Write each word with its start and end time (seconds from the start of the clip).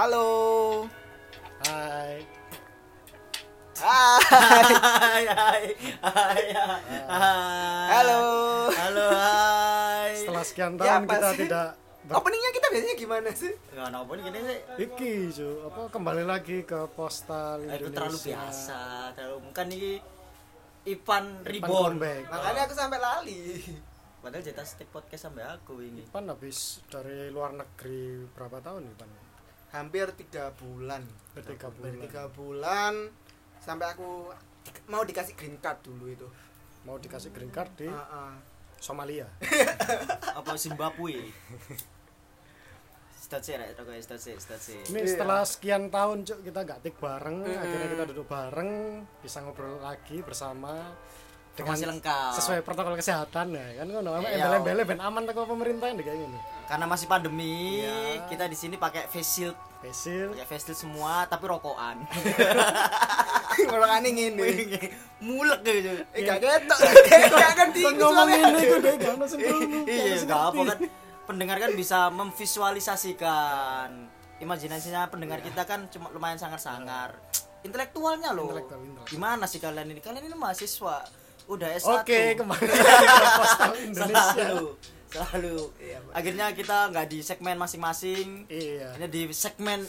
Halo. 0.00 0.88
Hai. 1.68 2.24
Hai. 3.76 4.22
Hai, 4.32 5.24
hai, 5.28 5.64
hai, 6.00 6.44
hai. 7.04 7.88
Halo. 8.00 8.22
Halo, 8.72 9.06
hai. 9.12 10.16
Setelah 10.16 10.44
sekian 10.48 10.80
tahun 10.80 11.04
kita 11.04 11.28
sih? 11.36 11.44
tidak 11.44 11.76
ber- 12.08 12.16
Openingnya 12.16 12.48
kita 12.48 12.66
biasanya 12.72 12.96
gimana 12.96 13.28
sih? 13.36 13.52
Nggak 13.76 13.92
apa 13.92 14.12
nih 14.16 14.22
gini 14.24 14.38
sih. 14.40 14.58
Iki, 14.88 15.12
Ju, 15.36 15.68
apa 15.68 15.80
kembali 15.92 16.24
lagi 16.24 16.64
ke 16.64 16.80
postal 16.96 17.60
Indonesia. 17.60 17.92
terlalu 17.92 18.18
biasa, 18.24 18.80
terlalu 19.12 19.36
bukan 19.52 19.66
ini 19.68 19.92
Ipan 20.88 21.24
Pan 21.44 21.44
Reborn. 21.44 21.94
Makanya 22.00 22.60
aku 22.64 22.72
sampai 22.72 22.96
lali. 23.04 23.40
Padahal 24.24 24.40
jatah 24.40 24.64
stick 24.64 24.88
podcast 24.88 25.28
sampai 25.28 25.44
aku 25.44 25.84
ini. 25.84 26.08
Pan 26.08 26.24
habis 26.24 26.80
dari 26.88 27.28
luar 27.28 27.52
negeri 27.52 28.24
berapa 28.32 28.64
tahun 28.64 28.88
nih, 28.88 28.96
Pan? 28.96 29.28
Hampir 29.70 30.06
tiga 30.14 30.50
bulan. 30.52 31.02
Tiga 31.32 31.70
bulan. 31.70 31.92
tiga 32.02 32.24
bulan 32.28 32.94
sampai 33.60 33.86
aku 33.88 34.34
mau 34.86 35.02
dikasih 35.02 35.34
green 35.34 35.56
card 35.58 35.78
dulu 35.80 36.06
itu. 36.06 36.26
Mau 36.82 36.96
dikasih 36.96 37.30
green 37.30 37.50
card 37.50 37.70
di 37.76 37.86
Ah, 37.86 38.30
ah. 38.30 38.34
Somalia. 38.76 39.28
Apa 40.38 40.56
Zimbabwe? 40.56 41.30
Ini 44.82 44.96
Iya. 44.96 45.06
setelah 45.06 45.46
sekian 45.46 45.86
tahun 45.86 46.26
cuk 46.26 46.40
kita 46.42 46.60
nggak 46.64 46.80
tik 46.82 46.96
bareng, 46.98 47.46
akhirnya 47.46 47.88
kita 47.92 48.04
duduk 48.10 48.26
bareng, 48.26 48.70
bisa 49.22 49.38
ngobrol 49.38 49.78
lagi 49.78 50.18
bersama 50.18 50.90
Informasi 51.52 51.84
lengkap. 51.84 52.32
sesuai 52.32 52.60
protokol 52.60 52.94
kesehatan 52.94 53.52
ya 53.52 53.66
kan 53.76 53.86
ngono 53.86 54.10
Iya. 54.18 54.38
embel-embel 54.40 54.78
ben 54.86 54.98
aman 54.98 55.22
teko 55.24 55.44
pemerintah 55.44 55.86
yang 55.86 55.98
kayak 55.98 56.18
gini. 56.18 56.38
Karena 56.64 56.86
masih 56.86 57.06
pandemi, 57.06 57.82
Iya. 57.82 58.24
kita 58.26 58.46
di 58.46 58.54
sini 58.54 58.76
pakai 58.76 59.06
face 59.06 59.26
shield, 59.28 59.56
Pesil. 59.78 60.30
pakai 60.30 60.46
face 60.46 60.64
shield 60.66 60.78
semua, 60.80 61.26
tapi 61.26 61.44
rokokan. 61.44 62.06
Ngolokane 63.60 64.08
ngene. 64.08 64.46
Mulek 65.26 65.60
gitu. 65.62 65.90
Eh 66.16 66.22
gak 66.22 66.38
ketok. 66.38 66.78
Gak 67.28 67.52
kan 67.52 67.68
di 67.70 67.82
Kan 67.82 67.94
ngomong 67.94 68.28
ini 68.30 68.62
deh 68.78 68.94
kan 68.96 69.14
langsung 69.16 69.36
dulu. 69.38 69.84
iya 69.84 70.16
nggak 70.18 70.40
apa 70.46 70.60
kan 70.66 70.78
pendengar 71.26 71.56
kan 71.58 71.70
bisa 71.72 72.08
memvisualisasikan 72.10 73.90
imajinasinya 74.38 75.06
pendengar 75.06 75.38
kita 75.40 75.62
kan 75.62 75.86
cuma 75.86 76.08
lumayan 76.08 76.34
sangar-sangar 76.34 77.14
intelektualnya 77.60 78.32
loh 78.32 78.48
Intelektual, 78.48 78.80
intelektual. 78.80 79.06
gimana 79.06 79.44
sih 79.44 79.60
kalian 79.60 79.86
ini 79.86 80.00
kalian 80.00 80.24
ini 80.24 80.34
mahasiswa 80.34 81.04
udah 81.50 81.68
S1 81.74 81.90
Oke, 82.00 82.20
kembali 82.36 82.62
lagi 82.70 82.86
ke 83.10 83.30
postal 83.34 83.72
Indonesia. 83.74 84.22
selalu 84.32 84.66
selalu 85.10 85.58
Iya, 85.76 85.98
akhirnya 86.10 86.46
kita 86.52 86.78
nggak 86.88 87.06
di 87.06 87.18
segmen 87.20 87.56
masing-masing 87.56 88.46
Iya. 88.46 88.94
hanya 88.94 89.06
di 89.06 89.26
segmen 89.30 89.82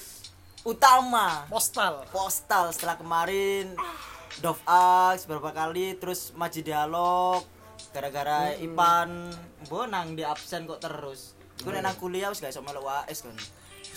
utama 0.61 1.45
Postal. 1.47 2.05
postal 2.09 2.69
setelah 2.69 2.93
kemarin 2.95 3.77
Dove 4.37 4.61
Ax 4.63 5.25
beberapa 5.25 5.51
kali 5.51 5.93
terus 5.95 6.33
Maji 6.33 6.61
Dialog 6.61 7.45
gara-gara 7.91 8.53
Ipan 8.55 9.29
bonang 9.67 10.13
di 10.13 10.23
absen 10.23 10.65
kok 10.65 10.79
terus 10.79 11.33
gue 11.57 11.73
nang 11.75 11.93
kuliah 11.95 12.29
wis 12.29 12.39
gak 12.39 12.49
iso 12.49 12.61
melok 12.61 12.81
UAS 12.83 13.21
kan 13.21 13.37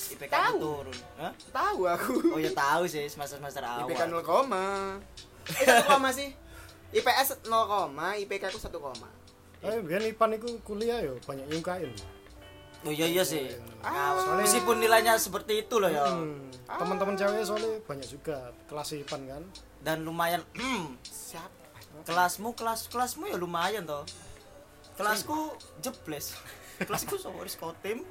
IPK 0.07 0.29
Tahu. 0.29 0.59
turun 0.59 0.99
Hah? 1.17 1.33
Tahu 1.49 1.81
aku. 1.87 2.13
oh 2.29 2.39
ya 2.39 2.53
tahu 2.53 2.85
sih 2.85 3.07
semester 3.07 3.39
semester 3.39 3.63
awal 3.63 3.87
IPK 3.87 4.05
0, 4.05 4.21
eh 5.47 5.65
1, 5.65 5.89
koma 5.89 6.11
sih. 6.11 6.29
IPS 6.95 7.43
0, 7.43 7.91
IPK 8.17 8.43
aku 8.47 8.59
1, 8.59 8.71
koma. 8.73 9.11
Eh, 9.61 9.81
biar 9.81 9.99
Ipan 10.01 10.31
itu 10.33 10.47
kuliah 10.61 11.01
yo 11.01 11.19
banyak 11.21 11.49
nyungkain. 11.49 11.91
oh 12.85 12.93
iya 12.93 13.09
iya 13.09 13.25
sih 13.25 13.49
Ah. 13.81 14.13
Nah, 14.13 14.37
meskipun 14.39 14.77
nilainya 14.77 15.17
seperti 15.17 15.65
itu 15.65 15.77
loh 15.77 15.89
ya 15.89 16.05
Hmm, 16.05 16.53
teman-teman 16.69 17.17
cewek 17.17 17.41
soalnya 17.41 17.81
banyak 17.83 18.05
juga 18.07 18.37
kelas 18.65 18.93
Ipan 18.95 19.25
kan. 19.25 19.43
dan 19.81 20.05
lumayan 20.05 20.45
hmm, 20.53 20.93
Siapa? 21.03 21.49
kelasmu 22.05 22.53
kelas 22.53 22.87
kelasmu 22.87 23.25
ya 23.25 23.37
lumayan 23.37 23.83
toh 23.83 24.05
kelasku 24.95 25.33
jebles 25.81 26.37
kelasku 26.85 27.17
sama 27.17 27.41
skotim 27.47 28.05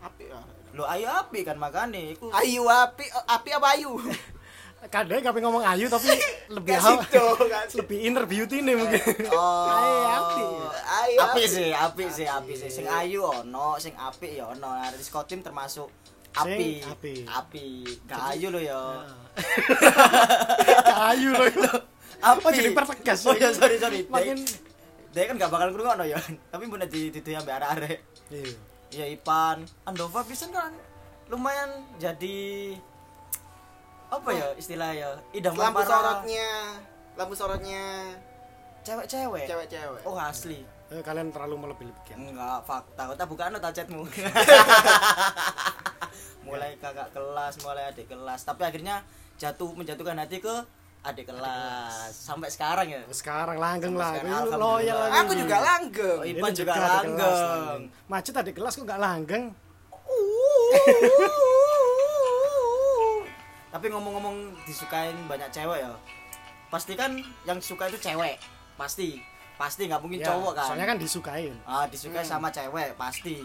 Api 0.00 0.24
ya. 0.24 0.40
lo 0.72 0.84
ayo 0.86 1.12
api 1.18 1.42
kan 1.42 1.60
makanya 1.60 2.00
iku 2.08 2.32
Ayu 2.32 2.64
api, 2.64 3.04
api 3.26 3.50
apa 3.50 3.68
ayu? 3.76 3.92
Kadang 4.86 5.20
tapi 5.20 5.42
ngomong 5.42 5.66
ayu 5.66 5.90
tapi 5.90 6.06
lebih 6.54 6.72
Gak 6.72 7.10
kan. 7.10 7.66
lebih 7.82 7.98
inner 8.00 8.24
beauty 8.24 8.62
nih 8.62 8.78
mungkin. 8.78 9.02
oh 9.28 9.66
Ayo, 9.68 9.98
api. 10.08 10.42
Ayu 10.86 11.18
api 11.20 11.42
sih 11.44 11.70
api 11.74 12.04
sih 12.08 12.26
api 12.26 12.52
sih 12.54 12.70
sing 12.70 12.86
ayu 12.86 13.20
ono 13.20 13.74
sing 13.76 13.92
api 13.92 14.38
ya 14.38 14.48
ono 14.48 14.70
nah 14.70 14.88
diskotim 14.94 15.42
termasuk 15.42 15.90
api 16.30 16.78
Sing 16.78 16.86
api. 16.86 17.14
api 17.26 17.66
gak 18.06 18.20
ayu 18.32 18.48
lo 18.48 18.60
ya 18.60 18.78
ayu 21.10 21.30
loh 21.32 21.46
itu. 21.46 21.62
api 22.18 22.40
Oh, 22.40 22.50
jadi 22.50 22.70
pertegas 22.70 23.18
oh 23.24 23.34
ya. 23.34 23.50
ya 23.50 23.54
sorry 23.54 23.76
sorry 23.76 24.00
Makin 24.06 24.42
dia 25.08 25.24
kan 25.24 25.34
gak 25.34 25.50
bakal 25.50 25.68
ngrungokno 25.70 26.04
ya 26.04 26.18
tapi 26.48 26.64
bener 26.66 26.86
di 26.86 27.10
di 27.10 27.20
sampe 27.20 27.50
arek-arek 27.50 27.98
iya. 28.30 28.52
ya 28.92 29.06
Ipan 29.08 29.66
Andova 29.84 30.22
pisan 30.22 30.50
kan 30.50 30.70
lumayan 31.26 31.70
jadi 31.98 32.76
apa 34.08 34.30
ya 34.32 34.48
istilah 34.56 34.90
ya? 34.96 35.10
Idaman 35.36 35.60
Lampu 35.60 35.84
para 35.84 35.88
sorotnya, 35.88 36.48
lampu 37.16 37.34
sorotnya. 37.36 37.84
Cewek-cewek? 38.80 39.44
Cewek-cewek. 39.44 40.00
oh 40.08 40.16
asli. 40.16 40.64
Eh, 40.88 41.04
kalian 41.04 41.28
terlalu 41.28 41.68
melebih-lebihkan. 41.68 42.16
enggak 42.16 42.64
fakta. 42.64 43.12
Kita 43.12 43.24
bukan 43.28 43.52
no 43.52 43.60
chatmu 43.60 44.08
mulai 46.48 46.72
kakak 46.80 47.12
kelas 47.12 47.60
mulai 47.60 47.92
adik 47.92 48.08
kelas. 48.08 48.40
Tapi 48.48 48.62
akhirnya 48.64 49.04
jatuh 49.36 49.76
menjatuhkan 49.76 50.16
hati 50.16 50.40
ke 50.40 50.54
adik 51.04 51.28
kelas. 51.28 52.16
sampai 52.16 52.48
sekarang 52.48 52.88
ya? 52.88 53.04
Sekarang 53.12 53.60
langgeng 53.60 53.92
lah, 53.92 54.16
loyal 54.56 54.96
lagi. 54.96 55.20
Aku 55.20 55.32
juga 55.36 55.56
langgeng. 55.60 56.20
Oh, 56.24 56.24
Ipan 56.24 56.52
juga 56.56 56.72
kelas, 56.72 56.92
langgeng. 57.04 57.80
Macet 58.08 58.34
adik 58.40 58.56
kelas 58.56 58.72
kok 58.80 58.88
nggak 58.88 59.02
langgeng? 59.04 59.52
tapi 63.68 63.86
ngomong-ngomong 63.88 64.36
disukain 64.64 65.16
banyak 65.24 65.48
cewek 65.48 65.80
ya 65.80 65.92
pasti 66.68 66.92
kan 66.92 67.16
yang 67.44 67.58
suka 67.58 67.88
itu 67.88 67.98
cewek 67.98 68.36
pasti 68.76 69.20
pasti 69.56 69.86
nggak 69.86 69.98
mungkin 69.98 70.20
Ya, 70.20 70.30
cowok 70.30 70.52
kan 70.54 70.66
Soalnya 70.70 70.86
kan 70.86 70.98
disukain. 70.98 71.54
ah 71.64 71.84
disukai 71.84 72.22
Hmm. 72.22 72.30
sama 72.30 72.48
cewek 72.48 72.94
pasti 72.94 73.42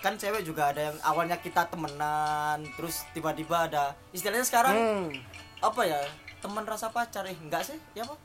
kan 0.00 0.16
cewek 0.16 0.42
juga 0.42 0.68
ada 0.68 0.90
yang 0.90 0.96
awalnya 1.00 1.36
kita 1.36 1.64
temenan 1.66 2.60
terus 2.74 3.04
tiba-tiba 3.12 3.66
ada 3.66 3.92
istilahnya 4.10 4.44
sekarang 4.44 4.74
Hmm. 4.74 5.08
apa 5.60 5.80
ya 5.82 6.00
teman 6.40 6.64
rasa 6.64 6.88
pacar 6.88 7.24
eh 7.24 7.36
enggak 7.36 7.64
sih 7.64 7.78
ya 7.92 8.02
apa 8.02 8.16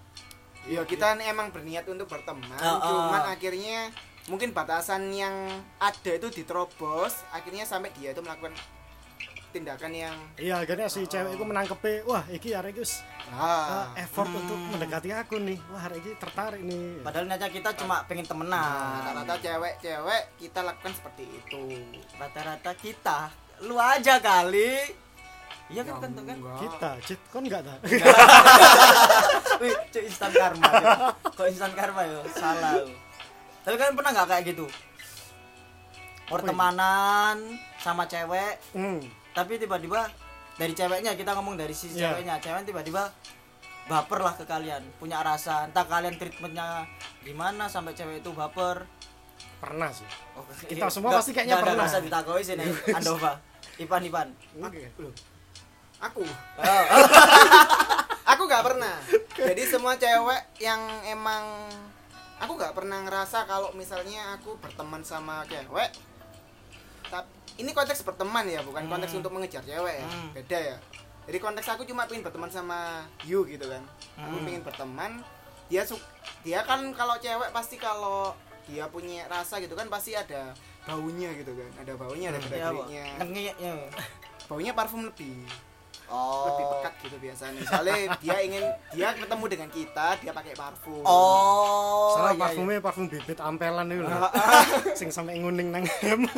Ya 0.66 0.82
kita 0.82 1.14
emang 1.16 1.54
berniat 1.54 1.86
untuk 1.86 2.10
berteman, 2.10 2.50
Ah, 2.58 2.74
ah. 2.74 2.82
cuman 2.82 3.24
akhirnya 3.30 3.94
mungkin 4.26 4.50
batasan 4.50 5.14
yang 5.14 5.30
ada 5.78 6.10
itu 6.10 6.26
diterobos, 6.34 7.22
akhirnya 7.30 7.62
sampai 7.62 7.94
dia 7.94 8.10
itu 8.10 8.26
melakukan 8.26 8.50
tindakan 9.56 9.90
yang 9.90 10.16
Iya, 10.36 10.60
akhirnya 10.60 10.86
si 10.86 11.04
cewek 11.04 11.32
itu 11.32 11.44
menangkepi, 11.44 12.04
wah 12.04 12.28
iki 12.28 12.52
arek 12.52 12.72
iki 12.72 12.82
wis, 12.82 13.00
ah, 13.30 13.88
eh, 13.92 14.04
effort 14.04 14.28
Hmm. 14.28 14.38
untuk 14.38 14.60
mendekati 14.68 15.10
aku 15.10 15.40
nih. 15.40 15.56
Wah, 15.66 15.82
arek 15.82 15.98
iki 15.98 16.12
tertarik 16.16 16.60
nih. 16.60 17.00
padahal 17.00 17.26
niatnya 17.26 17.48
kita 17.50 17.70
cuma 17.74 18.04
pengen 18.04 18.24
Nah, 18.24 18.32
temenan 18.36 19.00
rata-rata 19.02 19.36
cewek-cewek 19.40 20.22
kita 20.36 20.60
lakukan 20.62 20.92
seperti 20.94 21.24
itu. 21.26 21.62
rata-rata 22.14 22.72
kita 22.76 23.20
lu 23.62 23.76
aja 23.76 24.20
kali 24.20 24.92
iya 25.66 25.82
kan 25.82 25.98
kan 25.98 26.12
kan 26.14 26.36
Enggak. 26.36 26.60
Kita, 26.60 26.90
Cit, 27.02 27.20
kon 27.32 27.42
enggak 27.42 27.64
tak? 27.64 27.80
Wih, 29.62 29.74
cuk 29.90 30.04
instan 30.04 30.30
karma. 30.30 30.68
Cuk. 30.68 30.86
Kok 31.34 31.48
instan 31.48 31.72
karma 31.72 32.02
ya? 32.04 32.20
Salah. 32.30 32.84
Tapi 33.64 33.76
kalian 33.76 33.96
pernah 33.96 34.12
nggak 34.12 34.28
kayak 34.28 34.44
gitu? 34.48 34.66
Pertemanan 36.26 37.38
sama 37.78 38.06
cewek, 38.06 38.58
Hmm. 38.74 38.98
Tapi 39.36 39.60
tiba-tiba 39.60 40.08
dari 40.56 40.72
ceweknya 40.72 41.12
kita 41.14 41.36
ngomong 41.36 41.54
dari 41.54 41.72
sisi 41.72 42.00
Iya. 42.00 42.16
ceweknya, 42.16 42.40
cewek 42.40 42.64
tiba-tiba 42.64 43.12
baper 43.86 44.20
lah 44.20 44.34
ke 44.34 44.44
kalian, 44.44 44.82
punya 44.96 45.20
rasa. 45.20 45.68
Entah 45.68 45.84
kalian 45.84 46.16
treatmentnya 46.16 46.88
gimana 47.22 47.68
sampai 47.68 47.92
cewek 47.92 48.24
itu 48.24 48.32
baper. 48.32 48.88
Pernah 49.58 49.90
sih. 49.90 50.08
Oh, 50.34 50.42
Kita 50.62 50.88
semua 50.88 51.12
nggak- 51.12 51.20
pasti 51.20 51.32
kayaknya 51.32 51.56
nggak 51.56 51.68
pernah. 51.70 51.86
usah 51.86 52.02
ditakoi 52.02 52.42
sih 52.42 52.56
nih, 52.56 52.66
Andova. 52.98 53.36
Ipan 53.76 54.02
Ipan. 54.02 54.28
Oke. 54.58 54.88
Aku, 55.98 56.24
Oh, 56.58 56.84
aku 58.32 58.42
nggak 58.44 58.64
pernah. 58.64 58.96
Jadi 59.34 59.64
semua 59.64 59.96
cewek 59.96 60.42
yang 60.58 60.80
emang 61.04 61.68
aku 62.38 62.52
nggak 62.54 62.72
pernah 62.72 63.00
ngerasa 63.02 63.44
kalau 63.44 63.72
misalnya 63.74 64.34
aku 64.34 64.56
berteman 64.58 65.02
sama 65.02 65.44
cewek. 65.46 65.92
Ini 67.56 67.72
konteks 67.72 68.02
berteman 68.02 68.46
ya, 68.46 68.60
bukan 68.62 68.86
konteks 68.86 69.12
Hmm. 69.12 69.20
untuk 69.20 69.32
mengejar 69.32 69.62
cewek 69.62 69.96
ya. 69.96 70.06
Hmm. 70.06 70.30
Beda 70.32 70.60
ya. 70.60 70.78
Jadi 71.26 71.38
konteks 71.38 71.68
aku 71.68 71.84
cuma 71.84 72.06
pengen 72.06 72.22
berteman 72.22 72.48
sama 72.48 73.02
you 73.24 73.42
gitu 73.44 73.66
kan. 73.66 73.82
Aku 74.18 74.36
Hmm. 74.36 74.46
pengen 74.46 74.62
berteman. 74.62 75.12
Dia 75.66 75.82
su 75.82 75.98
dia 76.42 76.62
kan 76.62 76.78
kalau 76.92 77.18
cewek 77.18 77.50
pasti 77.50 77.76
kalau 77.76 78.36
dia 78.64 78.86
punya 78.86 79.26
rasa 79.26 79.58
gitu 79.58 79.74
kan 79.74 79.86
pasti 79.88 80.14
ada 80.14 80.54
baunya 80.84 81.34
gitu 81.34 81.50
kan 81.52 81.70
ada 81.80 81.94
baunya 81.96 82.30
ada 82.30 82.38
Ya, 82.38 82.42
apa? 82.42 82.50
gerak-geriknya 82.82 83.06
Ngengeknya. 83.18 83.74
baunya 84.46 84.72
parfum 84.72 85.02
lebih 85.04 85.42
Oh. 86.06 86.46
lebih 86.48 86.66
pekat 86.70 86.94
gitu 87.02 87.18
biasanya 87.18 87.54
misalnya 87.58 87.96
dia 88.20 88.38
ingin 88.40 88.64
dia 88.94 89.10
ketemu 89.12 89.46
dengan 89.48 89.70
kita 89.70 90.08
dia 90.18 90.32
pakai 90.32 90.54
parfum 90.54 91.02
Oh. 91.02 92.14
Salah 92.14 92.32
iya, 92.32 92.40
parfumnya 92.40 92.78
parfum 92.80 93.06
bibit 93.06 93.38
ampelan 93.38 93.90
itu 93.90 94.02
lho. 94.02 94.10
Sing 95.00 95.10
sampe 95.10 95.34
nguning 95.34 95.70
nang 95.70 95.82
hem. 95.82 96.30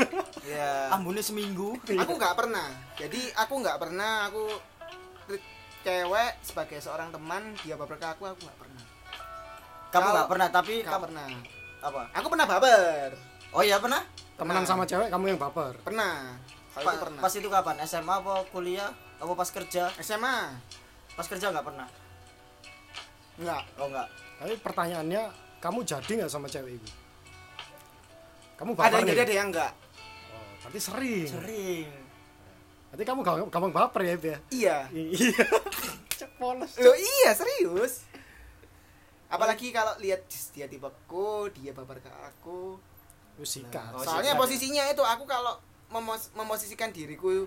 iya 0.42 0.56
iya. 0.56 0.72
Ambune 0.90 1.20
seminggu. 1.20 1.76
aku 1.78 2.14
nggak 2.14 2.36
pernah 2.36 2.68
jadi 2.96 3.22
aku 3.36 3.54
nggak 3.60 3.78
pernah 3.78 4.12
aku 4.26 4.44
cewek 5.82 6.32
sebagai 6.42 6.80
seorang 6.80 7.10
teman 7.10 7.44
dia 7.62 7.76
baper 7.76 7.96
ke 7.96 8.08
aku 8.08 8.24
aku 8.26 8.40
nggak 8.42 8.60
pernah 8.60 8.84
Kamu 9.88 10.08
nggak 10.10 10.28
pernah 10.28 10.48
tapi 10.50 10.74
kamu 10.82 11.02
pernah 11.02 11.28
apa? 11.80 12.02
aku 12.12 12.28
pernah 12.28 12.46
baper 12.46 13.10
Oh 13.50 13.64
iya 13.64 13.80
pernah? 13.80 14.04
Temenan 14.36 14.68
sama 14.68 14.84
cewek 14.84 15.08
kamu 15.08 15.34
yang 15.34 15.40
baper. 15.40 15.80
pernah 15.82 16.36
kalau 16.72 16.84
Pa- 16.84 16.92
itu 16.92 17.02
pernah 17.02 17.22
Pas 17.24 17.34
itu 17.34 17.48
kapan? 17.48 17.76
SMA 17.82 18.14
apa 18.14 18.34
kuliah? 18.52 18.92
Apa 19.18 19.34
pas 19.34 19.50
kerja? 19.50 19.90
SMA 19.98 20.38
Pas 21.14 21.26
kerja 21.26 21.50
nggak 21.50 21.66
pernah. 21.66 21.88
enggak 23.36 23.64
Oh 23.76 23.86
enggak. 23.86 24.08
Tapi 24.38 24.54
pertanyaannya, 24.58 25.24
kamu 25.58 25.80
jadi 25.84 26.12
nggak 26.16 26.32
sama 26.32 26.46
cewek 26.46 26.76
itu? 26.76 26.90
Kamu 28.56 28.74
ada 28.74 28.80
baper 28.80 28.94
yang 28.96 29.04
nih? 29.04 29.12
jadi 29.12 29.22
ada 29.24 29.36
yang 29.36 29.50
enggak 29.50 29.72
Oh, 30.28 30.44
berarti 30.62 30.80
sering. 30.80 31.28
Sering. 31.28 31.90
Berarti 32.88 33.04
kamu 33.04 33.20
gampang, 33.22 33.50
gampang 33.50 33.74
baper 33.74 34.02
ya, 34.02 34.12
Ip, 34.12 34.26
ya? 34.26 34.38
iya 34.50 34.78
Iya. 34.90 35.46
Cek 36.18 36.32
polos. 36.36 36.74
lo 36.78 36.94
iya 36.94 37.30
serius 37.32 38.06
apalagi 39.28 39.70
kalau 39.70 39.92
lihat 39.98 40.24
"Jis, 40.26 40.50
dia 40.50 40.66
tipeku 40.66 41.52
dia 41.52 41.70
baper 41.72 42.00
ke 42.00 42.10
aku 42.10 42.80
sikat. 43.38 43.92
Oh, 43.92 44.00
soalnya 44.00 44.34
sikat. 44.34 44.42
posisinya 44.42 44.84
itu 44.88 45.04
aku 45.04 45.24
kalau 45.24 45.60
memos- 45.90 46.32
memosisikan 46.32 46.90
diriku 46.90 47.46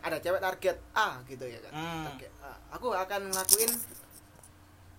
ada 0.00 0.16
cewek 0.16 0.38
target 0.38 0.76
A 0.92 1.20
gitu 1.24 1.44
ya 1.44 1.58
kan 1.60 1.72
Hmm. 1.72 2.04
target 2.06 2.32
A. 2.40 2.52
aku 2.70 2.90
akan 2.90 3.20
ngelakuin 3.28 3.70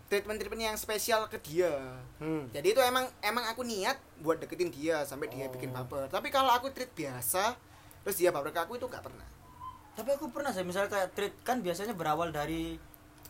treatment 0.08 0.38
treatment 0.38 0.62
yang 0.62 0.76
spesial 0.76 1.24
ke 1.26 1.40
dia 1.40 1.72
Hmm. 2.18 2.46
jadi 2.50 2.68
itu 2.68 2.82
emang 2.82 3.06
emang 3.20 3.46
aku 3.46 3.64
niat 3.64 3.96
buat 4.20 4.38
deketin 4.38 4.70
dia 4.70 5.02
sampai 5.02 5.28
dia 5.28 5.46
Oh. 5.46 5.52
bikin 5.52 5.72
baper 5.72 6.06
tapi 6.08 6.28
kalau 6.28 6.52
aku 6.52 6.70
treat 6.70 6.92
biasa 6.92 7.56
terus 8.02 8.16
dia 8.16 8.30
baper 8.30 8.50
ke 8.50 8.60
aku 8.60 8.76
itu 8.76 8.86
nggak 8.86 9.02
pernah 9.02 9.28
Tapi 9.92 10.08
aku 10.10 10.32
pernah 10.32 10.48
sih 10.50 10.64
misalnya 10.64 10.88
kayak 10.90 11.10
treat 11.12 11.36
kan 11.42 11.60
biasanya 11.60 11.92
berawal 11.92 12.32
dari 12.32 12.80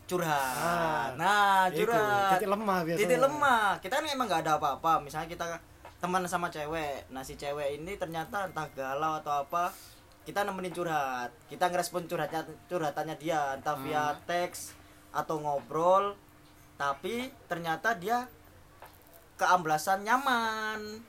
curhat. 0.04 0.30
Ah, 0.30 1.10
nah, 1.16 1.66
Itu, 1.66 1.82
curhat. 1.82 2.38
titik 2.38 2.46
lemah 2.48 2.78
biasanya. 2.82 3.02
titik 3.02 3.18
lemah 3.18 3.66
kita 3.78 3.94
kan 3.94 4.04
emang 4.06 4.26
nggak 4.26 4.42
ada 4.42 4.52
apa-apa 4.56 4.92
misalnya 5.00 5.26
kita 5.26 5.46
teman 5.98 6.22
sama 6.24 6.46
cewek 6.48 7.06
nah 7.08 7.18
si 7.20 7.34
cewek 7.34 7.76
ini 7.76 7.94
ternyata 7.96 8.44
entah 8.44 8.66
galau 8.70 9.18
atau 9.18 9.42
apa 9.42 9.74
kita 10.22 10.42
nemenin 10.42 10.70
curhat. 10.70 11.30
Kita 11.46 11.66
ngerespon 11.66 12.06
curhatnya 12.06 12.42
curhatannya 12.66 13.16
dia. 13.18 13.58
Entah 13.58 13.76
via 13.78 14.04
teks 14.24 14.74
atau 15.10 15.38
ngobrol. 15.38 16.14
Tapi 16.78 17.30
ternyata 17.46 17.94
dia 17.94 18.26
keamblasan 19.36 20.02
nyaman. 20.02 21.02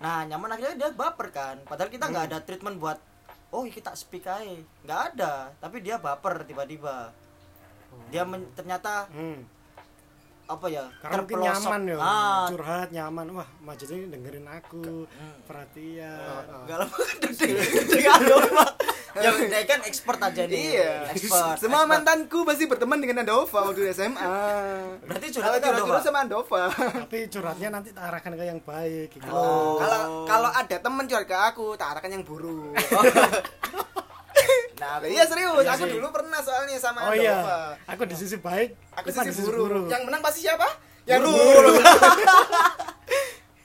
Nah 0.00 0.24
nyaman 0.24 0.52
akhirnya 0.52 0.76
dia 0.76 0.90
baper 0.92 1.28
kan. 1.32 1.56
Padahal 1.64 1.92
kita 1.92 2.08
nggak 2.08 2.26
ada 2.32 2.38
treatment 2.40 2.80
buat 2.80 2.98
oh 3.50 3.66
kita 3.66 3.92
speak 3.92 4.28
aja 4.28 4.44
nggak 4.84 5.00
ada. 5.14 5.52
Tapi 5.60 5.80
dia 5.80 5.96
baper 5.96 6.44
tiba-tiba. 6.44 7.12
Dia 8.08 8.22
men- 8.24 8.48
ternyata 8.54 9.08
Hmm. 9.10 9.42
Apa 10.50 10.66
ya 10.66 10.84
Karena 10.98 11.22
mungkin 11.22 11.38
nyaman 11.40 11.80
ya, 11.84 11.96
ah, 11.96 12.46
curhat 12.48 12.88
nyaman. 12.90 13.24
Wah, 13.32 13.48
ini 13.88 14.06
dengerin 14.08 14.46
aku, 14.46 15.06
Hmm. 15.06 15.34
perhatian. 15.46 16.42
Enggak 16.60 16.76
lama 16.76 16.96
dengan 17.86 18.20
domba. 18.20 18.64
Ya 19.10 19.34
dia 19.34 19.66
kan 19.66 19.82
expert 19.82 20.22
aja 20.22 20.46
nih. 20.46 20.78
iya 20.78 21.10
Expert. 21.10 21.58
semua 21.58 21.82
expert. 21.82 21.90
mantanku 21.90 22.46
pasti 22.46 22.70
berteman 22.70 23.02
dengan 23.02 23.26
Andova 23.26 23.66
waktu 23.66 23.90
SMA 23.90 24.22
Berarti 25.02 25.26
kalau 25.34 25.50
curhat 25.50 25.58
curhat 25.60 25.82
dulu 25.82 25.98
sama 25.98 26.18
Andova 26.22 26.60
Tapi 26.70 27.18
curhatnya 27.26 27.68
nanti 27.74 27.90
tak 27.90 28.06
arahkan 28.06 28.32
ke 28.32 28.44
yang 28.46 28.62
baik 28.62 29.10
gitu. 29.10 29.26
Oh. 29.26 29.82
kalau 29.82 30.02
kalau 30.30 30.50
ada 30.54 30.76
temen 30.78 31.10
curhat 31.10 31.26
ke 31.26 31.34
aku 31.34 31.74
tak 31.74 31.90
arahkan 31.90 32.10
yang 32.12 32.22
buruk 32.22 32.70
Nah, 34.80 34.96
aku- 34.96 35.06
iya 35.06 35.22
serius 35.22 35.60
Iya 35.60 35.70
aku 35.70 35.84
dulu 35.86 36.08
pernah 36.08 36.40
soalnya 36.40 36.74
sama 36.74 36.98
Oh 37.02 37.12
Andova 37.12 37.20
iya, 37.20 37.76
aku 37.84 38.02
di 38.02 38.16
sisi 38.16 38.36
baik, 38.36 38.72
aku 38.90 39.06
Ipan 39.06 39.24
sisi 39.28 39.42
buruk 39.44 39.86
yang 39.86 40.02
menang 40.02 40.20
pasti 40.20 40.40
siapa 40.42 40.64
yang 41.04 41.20
Buruk. 41.20 41.36
buruk 41.36 41.74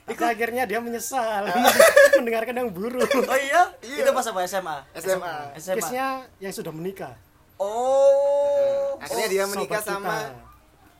Itu 0.05 0.21
akhirnya 0.21 0.63
dia 0.63 0.77
menyesal 0.77 1.49
mendengarkan 2.17 2.53
yang 2.55 2.69
buruk. 2.69 3.09
Oh 3.09 3.33
iya? 3.33 3.73
Iya. 3.81 4.05
Itu 4.05 4.13
pas 4.13 4.21
apa 4.23 4.45
SMA? 4.45 4.77
SMA 4.93 5.33
SMA. 5.57 5.75
Case-nya 5.75 6.07
yang 6.37 6.53
sudah 6.53 6.69
menikah. 6.69 7.17
Oh. 7.57 8.93
akhirnya 8.97 9.27
dia 9.27 9.43
menikah 9.45 9.79
Sobat 9.79 9.89
sama 9.89 10.13
kita. 10.13 10.29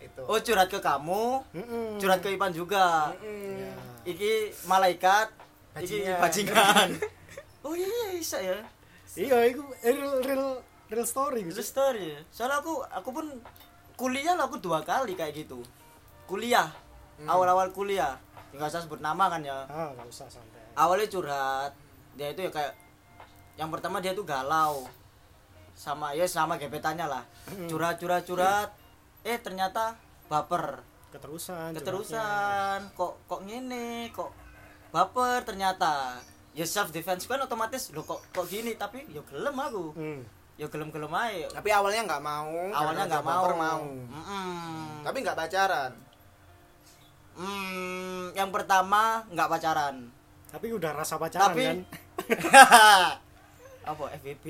itu 0.02 0.22
Oh, 0.22 0.40
curhat 0.40 0.68
ke 0.68 0.80
kamu, 0.80 1.26
Mm-mm. 1.52 1.88
curhat 1.96 2.20
ke 2.20 2.30
Ipan 2.30 2.50
juga. 2.50 3.14
Mm. 3.20 3.62
Ya. 3.62 3.74
Iki 4.06 4.34
malaikat, 4.66 5.28
iki 5.78 6.02
Bajingan. 6.02 6.20
bajingan. 6.20 6.90
oh 7.66 7.74
iya, 7.74 7.86
iya 7.86 8.08
bisa 8.12 8.38
ya. 8.40 8.58
Iya, 9.16 9.38
itu 9.48 9.64
real 9.82 10.20
real 10.22 10.46
real 10.92 11.06
story 11.08 11.48
Itu 11.48 11.56
gitu. 11.56 11.64
story. 11.64 12.20
Soalnya 12.30 12.60
aku 12.62 12.84
aku 12.84 13.10
pun 13.16 13.26
kuliah 13.96 14.36
aku 14.36 14.60
dua 14.60 14.84
kali 14.84 15.16
kayak 15.16 15.34
gitu. 15.46 15.64
Kuliah. 16.28 16.68
Hmm. 17.16 17.32
Awal-awal 17.32 17.72
kuliah. 17.72 18.20
Enggak 18.52 18.76
usah 18.76 18.82
sebut 18.84 19.00
nama 19.00 19.32
kan 19.32 19.40
ya. 19.44 19.64
Ah, 19.72 19.92
nggak 19.96 20.08
usah 20.12 20.28
santai. 20.28 20.64
Awalnya 20.76 21.08
curhat. 21.08 21.72
Dia 22.20 22.32
itu 22.36 22.44
ya 22.44 22.52
kayak 22.52 22.74
yang 23.56 23.72
pertama 23.72 24.04
dia 24.04 24.12
tuh 24.12 24.28
galau. 24.28 24.84
Sama 25.76 26.12
ya 26.12 26.28
sama 26.28 26.60
gebetannya 26.60 27.08
lah. 27.08 27.24
Hmm. 27.48 27.68
Curhat 27.72 28.00
curhat 28.00 28.24
curhat. 28.28 28.70
Eh 29.24 29.40
ternyata 29.40 29.96
baper. 30.28 30.84
Keterusan. 31.16 31.72
Keterusan. 31.72 32.92
Kok 32.92 33.32
kok 33.32 33.42
ngene, 33.48 34.12
kok 34.12 34.36
baper 34.92 35.48
ternyata. 35.48 36.20
Ya 36.56 36.64
self 36.64 36.90
defense 36.90 37.28
kan 37.28 37.38
otomatis 37.38 37.92
lo 37.92 38.02
kok 38.02 38.24
kok 38.26 38.48
gini 38.48 38.74
tapi 38.74 39.04
ya 39.06 39.20
gelem 39.22 39.54
aku. 39.54 39.92
Hmm. 39.94 40.22
Ya 40.56 40.66
gelem-gelem 40.66 41.12
aja. 41.12 41.52
tapi 41.52 41.68
awalnya 41.68 42.08
nggak 42.08 42.24
mau 42.24 42.48
awalnya 42.72 43.04
nggak 43.06 43.26
mau 43.28 43.44
mau 43.52 43.84
Mm-mm. 43.84 45.04
tapi 45.04 45.20
nggak 45.20 45.36
pacaran 45.36 45.92
Hmm, 47.36 48.32
yang 48.32 48.48
pertama 48.48 49.28
nggak 49.28 49.52
pacaran 49.52 50.08
Tapi 50.48 50.72
udah 50.72 50.96
rasa 50.96 51.20
pacaran 51.20 51.52
tapi 51.52 51.64
kan? 51.68 51.78
apa 53.92 54.04
FBB. 54.16 54.46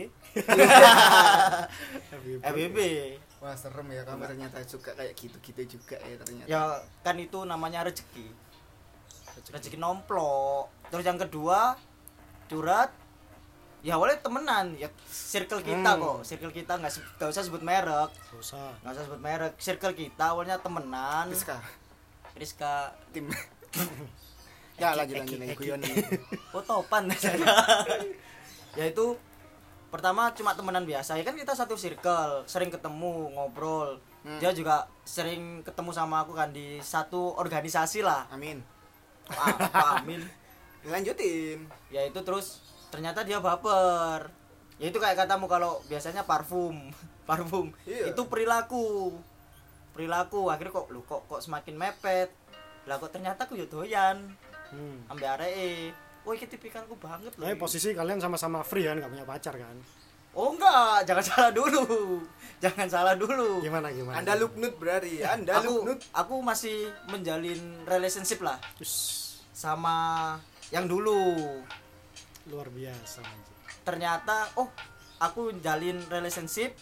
FBB 2.39 2.77
wah 3.41 3.53
serem 3.53 3.89
ya 3.89 4.01
kamu 4.01 4.23
ternyata 4.25 4.57
suka 4.63 4.93
kayak 4.93 5.13
gitu-gitu 5.13 5.75
juga 5.75 5.97
ya 5.99 6.15
ternyata 6.15 6.47
ya 6.47 6.61
kan 7.01 7.17
itu 7.17 7.41
namanya 7.41 7.81
rezeki 7.81 8.29
rezeki 9.49 9.77
nomplok 9.77 10.69
terus 10.87 11.01
yang 11.01 11.17
kedua 11.17 11.73
curhat 12.45 12.89
ya 13.85 14.01
awalnya 14.01 14.17
temenan 14.17 14.73
ya 14.73 14.89
circle 15.05 15.61
kita 15.61 15.93
Hmm. 15.93 16.01
kok 16.01 16.17
circle 16.25 16.49
kita 16.49 16.73
nggak 16.81 17.29
usah 17.29 17.43
sebut 17.45 17.61
merek. 17.61 18.09
Nggak 18.09 18.41
usah. 18.41 18.73
nggak 18.81 18.93
usah 18.97 19.03
sebut 19.05 19.21
merek 19.21 19.53
circle 19.61 19.93
kita 19.93 20.25
awalnya 20.33 20.57
temenan. 20.57 21.29
Rizka. 21.29 21.61
Rizka. 22.33 22.93
Tim. 23.13 23.29
Ya 24.75 24.91
lanjut 24.91 25.23
lanjut 25.23 25.39
lagi 25.39 25.55
guyon 25.55 25.79
Oh 26.55 26.59
topan. 26.59 27.07
Ya 28.75 28.91
itu 28.91 29.15
pertama 29.87 30.35
cuma 30.35 30.51
temenan 30.51 30.83
biasa. 30.83 31.15
Ya 31.15 31.23
kan 31.23 31.39
kita 31.39 31.55
satu 31.55 31.79
circle 31.79 32.43
sering 32.43 32.67
ketemu 32.73 33.31
ngobrol. 33.37 34.01
Hmm. 34.25 34.41
dia 34.41 34.49
juga 34.51 34.89
sering 35.05 35.61
ketemu 35.61 35.93
sama 35.93 36.25
aku 36.25 36.33
kan 36.33 36.49
di 36.49 36.81
satu 36.81 37.37
organisasi 37.37 38.01
lah. 38.01 38.25
Amin. 38.33 38.65
Ah, 39.29 40.01
Amin 40.01 40.25
lanjutin 40.85 41.65
ya 41.89 42.05
itu 42.05 42.19
terus 42.21 42.61
ternyata 42.93 43.25
dia 43.25 43.41
baper. 43.41 44.29
Ya 44.75 44.91
itu 44.91 44.99
kayak 44.99 45.23
katamu 45.23 45.47
kalau 45.47 45.79
biasanya 45.87 46.27
parfum 46.27 46.91
parfum. 47.29 47.71
Iya. 47.87 48.11
itu 48.13 48.21
perilaku 48.27 49.15
perilaku. 49.95 50.51
Akhirnya 50.51 50.73
kok 50.75 50.87
lu 50.91 51.01
kok 51.07 51.25
kok 51.27 51.41
semakin 51.41 51.75
mepet? 51.79 52.29
Lah 52.85 52.99
kok 53.01 53.11
ternyata 53.11 53.47
aku 53.47 53.57
ya 53.57 53.65
doyan. 53.65 54.35
Hmm. 54.65 55.05
ambil 55.13 55.37
arek 55.37 55.93
wah 56.25 56.33
ini 56.33 56.47
tipikalku 56.49 56.97
banget 56.97 57.31
loh. 57.37 57.45
Tapi 57.45 57.55
posisi 57.55 57.93
kalian 57.93 58.17
sama-sama 58.17 58.65
free 58.65 58.89
kan, 58.89 58.97
nggak 58.97 59.13
punya 59.13 59.25
pacar 59.29 59.53
kan? 59.53 59.77
Oh 60.35 60.51
enggak, 60.51 61.05
jangan 61.07 61.23
salah 61.31 61.51
dulu. 61.53 61.85
Jangan 62.59 62.87
salah 62.89 63.13
dulu. 63.15 63.61
Gimana 63.61 63.87
gimana? 63.93 64.19
anda 64.19 64.33
lupnut 64.35 64.75
berarti. 64.75 65.21
Anda 65.23 65.61
Aku 65.61 65.85
lupnut 65.85 66.01
aku 66.11 66.35
masih 66.43 66.91
menjalin 67.07 67.61
relationship 67.87 68.41
lah. 68.43 68.57
Ush, 68.81 69.39
sama 69.53 70.35
yang 70.73 70.85
dulu. 70.89 71.35
luar 72.45 72.69
biasa. 72.69 73.25
Ternyata 73.81 74.53
oh, 74.61 74.69
aku 75.17 75.49
jalin 75.65 75.97
relationship 76.13 76.77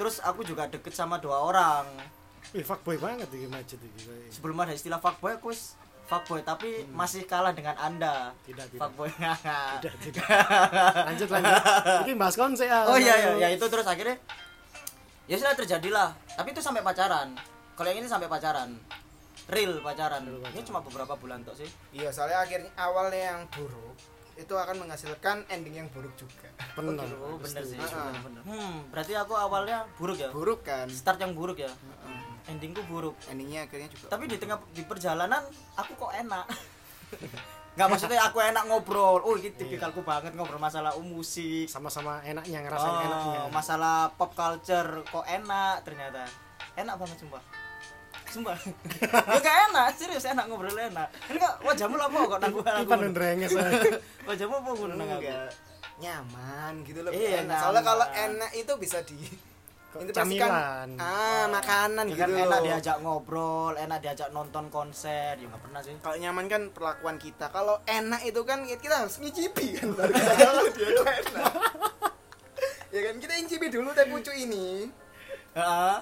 terus 0.00 0.18
aku 0.24 0.40
juga 0.42 0.64
deket 0.64 0.96
sama 0.96 1.20
dua 1.20 1.44
orang. 1.44 1.84
Wih, 2.56 2.64
fuckboy 2.64 2.96
banget 2.96 3.28
iki 3.28 3.44
Majid 3.44 3.80
iki. 3.84 4.08
Sebelum 4.32 4.56
ada 4.64 4.72
istilah 4.72 4.96
fuckboy 5.00 5.36
aku 5.36 5.52
fuckboy 6.04 6.40
tapi 6.44 6.84
masih 6.92 7.24
kalah 7.24 7.56
dengan 7.56 7.72
anda 7.80 8.32
Tidak, 8.44 8.68
tidak. 8.68 8.80
fuckboy 8.80 9.08
Tidak, 9.08 9.94
tidak. 10.04 10.26
Lanjut 11.08 11.28
lanjut. 11.32 11.62
Ini 12.04 12.12
bahas 12.16 12.36
konsep 12.36 12.68
oh 12.68 12.98
iya 13.00 13.14
iya 13.16 13.32
ya 13.40 13.48
itu 13.56 13.64
terus 13.68 13.88
akhirnya 13.88 14.20
ya 15.24 15.36
sudah 15.40 15.56
terjadilah 15.56 16.12
tapi 16.36 16.52
itu 16.52 16.60
sampai 16.60 16.84
pacaran 16.84 17.32
kalau 17.72 17.88
yang 17.88 18.04
ini 18.04 18.08
sampai 18.08 18.28
pacaran 18.28 18.76
real 19.50 19.80
pacaran 19.84 20.22
Real 20.24 20.40
pacaran. 20.40 20.56
ini 20.56 20.62
cuma 20.64 20.80
beberapa 20.80 21.14
bulan 21.20 21.44
tok 21.44 21.60
sih. 21.60 21.68
Iya, 21.92 22.08
soalnya 22.14 22.40
akhirnya 22.40 22.70
awalnya 22.80 23.20
yang 23.34 23.40
buruk 23.52 23.96
itu 24.34 24.50
akan 24.50 24.82
menghasilkan 24.82 25.46
ending 25.46 25.84
yang 25.84 25.88
buruk 25.94 26.10
juga. 26.18 26.50
Benar. 26.74 27.06
oh 27.22 27.38
bener 27.38 27.62
sih 27.62 27.78
bener, 27.78 28.18
bener. 28.18 28.42
hmm 28.42 28.90
berarti 28.90 29.14
aku 29.14 29.34
awalnya 29.38 29.86
buruk 29.94 30.18
ya? 30.18 30.28
Buruk 30.34 30.66
kan? 30.66 30.90
start 30.90 31.22
yang 31.22 31.38
buruk 31.38 31.62
ya? 31.62 31.70
Endingku 32.50 32.82
buruk. 32.90 33.14
Endingnya 33.30 33.64
akhirnya 33.70 33.88
juga. 33.88 34.10
tapi 34.10 34.26
di 34.26 34.36
tengah 34.36 34.58
di 34.74 34.82
perjalanan 34.82 35.42
aku 35.78 35.92
kok 35.94 36.12
enak. 36.12 36.44
Nggak 37.74 37.88
maksudnya 37.90 38.20
aku 38.26 38.38
enak 38.42 38.64
ngobrol. 38.70 39.22
Oh 39.22 39.34
ini 39.38 39.54
tipikalku 39.54 40.02
banget 40.02 40.34
ngobrol 40.34 40.58
masalah 40.58 40.94
um, 40.98 41.06
musik. 41.06 41.70
Sama-sama 41.70 42.22
enaknya 42.26 42.62
ngerasain 42.62 42.90
oh, 42.90 43.02
enaknya. 43.06 43.40
masalah 43.54 44.10
pop 44.18 44.34
culture 44.34 45.02
kok 45.06 45.26
enak 45.26 45.82
ternyata. 45.86 46.26
Enak 46.74 46.98
banget 46.98 47.22
sumpah 47.22 47.63
sumpah 48.34 48.58
ya 48.58 49.38
gak 49.38 49.56
enak 49.70 49.88
serius 49.94 50.26
enak 50.26 50.44
ngobrol 50.44 50.74
enak. 50.74 51.06
Ini 51.30 51.38
kok 51.38 51.54
wajahmu 51.62 51.94
apa 51.96 52.18
kok 52.26 52.40
nanggu 52.42 52.60
Ini 52.60 52.74
aku? 52.76 52.90
panen 52.90 53.12
drenges. 53.12 53.50
wajahmu 54.28 54.54
apa 54.56 54.70
ngono 54.70 54.94
nang 54.94 55.08
aku? 55.08 55.22
Enggak 55.22 55.50
nyaman 55.94 56.72
gitu 56.82 57.00
loh. 57.00 57.10
Iya, 57.10 57.46
enak. 57.46 57.58
soalnya 57.60 57.82
kalau 57.84 58.06
enak 58.10 58.50
itu 58.52 58.72
bisa 58.74 58.98
di 59.00 59.14
interpretasikan, 59.94 60.50
camilan. 60.50 60.88
ah 60.98 61.46
makanan 61.46 62.04
Ya 62.04 62.10
gitu. 62.10 62.20
kan 62.20 62.30
enak 62.34 62.50
loh. 62.50 62.66
diajak 62.66 62.96
ngobrol 62.98 63.74
enak 63.78 63.98
diajak 64.02 64.28
nonton 64.28 64.66
konser 64.66 65.38
ya 65.38 65.46
nggak 65.46 65.62
pernah 65.62 65.80
sih. 65.80 65.94
Kalau 66.02 66.18
nyaman 66.18 66.50
kan 66.50 66.62
perlakuan 66.68 67.14
kita. 67.16 67.46
Kalau 67.48 67.78
enak 67.84 68.26
itu 68.26 68.42
kan 68.42 68.66
kita 68.66 69.06
harus 69.06 69.22
ngicipi 69.22 69.78
kan. 69.78 69.94
Baru 69.94 70.10
kita 70.18 70.34
kalau 70.34 70.64
dia 70.68 70.88
enak. 70.90 71.52
Ya 72.90 73.00
kan 73.00 73.14
kita 73.16 73.32
ngicipi 73.36 73.66
dulu 73.70 73.88
teh 73.90 74.06
pucuk 74.06 74.34
ini. 74.34 74.90
Heeh. 75.54 75.96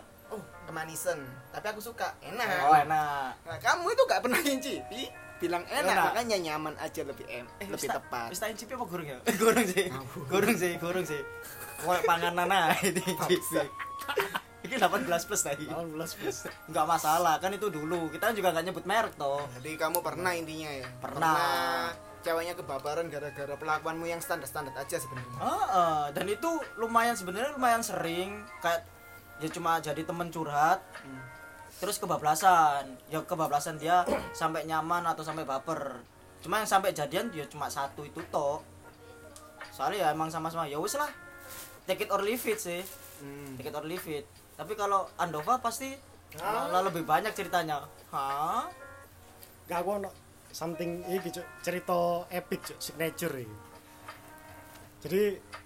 Kemanisan 0.65 1.19
tapi 1.51 1.67
aku 1.69 1.81
suka 1.81 2.15
enak 2.21 2.47
oh 2.63 2.77
enak 2.77 3.31
Nah, 3.43 3.59
kamu 3.59 3.87
itu 3.89 4.03
gak 4.05 4.21
pernah 4.21 4.41
ngicipi 4.41 5.03
bilang 5.39 5.67
enak, 5.67 5.91
Enak. 5.91 6.05
makanya 6.09 6.37
nyaman 6.41 6.75
aja 6.79 7.03
lebih 7.03 7.27
em 7.27 7.43
eh, 7.59 7.67
lebih 7.67 7.75
Wis 7.77 7.91
tak- 7.91 7.99
tepat 7.99 8.29
Wis 8.31 8.39
tak 8.39 8.49
incipi 8.51 8.73
apa 8.73 8.85
gorong 8.85 9.09
ya? 9.09 9.19
gorong 9.43 9.67
sih. 9.67 9.87
Gorong 10.31 10.55
sih, 10.57 10.73
gorong 10.79 11.03
sih. 11.03 11.19
Kayak 11.77 12.03
panganan 12.07 12.47
ae 12.47 12.95
diincipi. 12.95 13.59
Iki 14.63 14.79
18 14.79 15.03
plus 15.27 15.43
tadi. 15.43 15.67
18 15.67 15.99
plus. 16.15 16.47
Enggak 16.65 16.87
masalah, 16.87 17.35
kan 17.37 17.51
itu 17.51 17.67
dulu. 17.69 18.07
Kita 18.09 18.31
juga 18.31 18.55
enggak 18.55 18.71
nyebut 18.71 18.87
merek 18.87 19.19
toh. 19.19 19.43
jadi 19.59 19.75
kamu 19.77 19.99
pernah 19.99 20.31
intinya 20.31 20.71
ya 20.71 20.87
Pernah. 20.97 21.91
ceweknya 22.23 22.55
kebabaran 22.55 23.11
gara-gara 23.11 23.51
pelakuanmu 23.53 24.07
yang 24.07 24.23
standar-standar 24.23 24.71
aja 24.77 24.95
sebenarnya 24.95 25.43
Heeh, 25.43 26.03
dan 26.15 26.27
itu 26.29 26.51
lumayan 26.77 27.19
sebenarnya 27.19 27.51
lumayan 27.53 27.83
sering 27.83 28.31
kayak 28.63 28.87
ya 29.43 29.49
cuma 29.51 29.83
jadi 29.83 30.01
temen 30.07 30.31
curhat. 30.31 30.79
Terus 31.83 31.99
kebablasan. 31.99 32.95
Ya 33.11 33.19
kebablasan 33.27 33.83
dia 33.83 34.07
sampai 34.39 34.63
nyaman 34.65 35.03
atau 35.03 35.27
sampai 35.27 35.43
baper. 35.43 35.99
Cuma 36.39 36.63
yang 36.63 36.71
sampai 36.71 36.95
jadian 36.95 37.27
dia 37.35 37.45
cuma 37.51 37.67
satu 37.67 38.07
itu 38.07 38.23
toh. 38.31 38.63
Soalnya 39.75 40.07
ya 40.07 40.15
emang 40.15 40.31
sama-sama 40.31 40.71
ya 40.71 40.79
wis 40.79 40.95
lah. 40.95 41.11
Take 41.91 42.07
it 42.07 42.11
or 42.15 42.23
leave 42.23 42.43
it 42.47 42.63
sih. 42.63 42.87
Hmm. 43.19 43.59
Take 43.59 43.69
it 43.71 43.75
or 43.75 43.83
leave 43.83 44.07
it. 44.07 44.25
Tapi 44.55 44.79
kalau 44.79 45.11
Andova 45.19 45.59
pasti 45.59 45.91
malah 46.39 46.87
lebih 46.87 47.03
banyak 47.03 47.35
ceritanya. 47.35 47.83
Hah? 48.15 48.71
Gak 49.67 49.79
aku 49.83 49.91
ono 49.99 50.11
something 50.53 51.03
iki 51.09 51.33
Cuk, 51.33 51.47
cerita 51.65 52.29
epic 52.29 52.61
Cuk, 52.63 52.79
signature 52.79 53.35
iki. 53.41 53.57
Jadi 55.03 55.23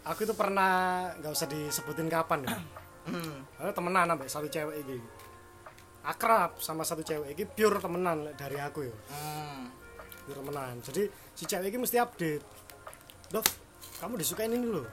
aku 0.08 0.24
itu 0.24 0.32
pernah 0.32 1.12
nggak 1.20 1.32
usah 1.34 1.50
disebutin 1.50 2.08
kapan 2.08 2.46
ya. 2.46 2.56
Hmm. 3.06 3.46
Aku 3.62 3.70
temenan 3.70 4.10
sampai 4.10 4.28
satu 4.28 4.48
cewek 4.50 4.76
iki. 4.82 4.98
Akrab 6.06 6.58
sama 6.62 6.82
satu 6.82 7.02
cewek 7.06 7.34
iki 7.34 7.44
pure 7.46 7.78
temenan 7.78 8.34
dari 8.34 8.58
aku 8.58 8.86
ya. 8.86 8.94
Hmm. 9.10 9.70
Pure 10.26 10.42
temenan. 10.42 10.82
Jadi 10.82 11.06
si 11.34 11.46
cewek 11.46 11.70
iki 11.70 11.78
mesti 11.78 11.96
update. 12.02 12.44
Dov, 13.30 13.46
kamu 14.02 14.18
disukain 14.18 14.54
ini 14.54 14.66
loh. 14.66 14.86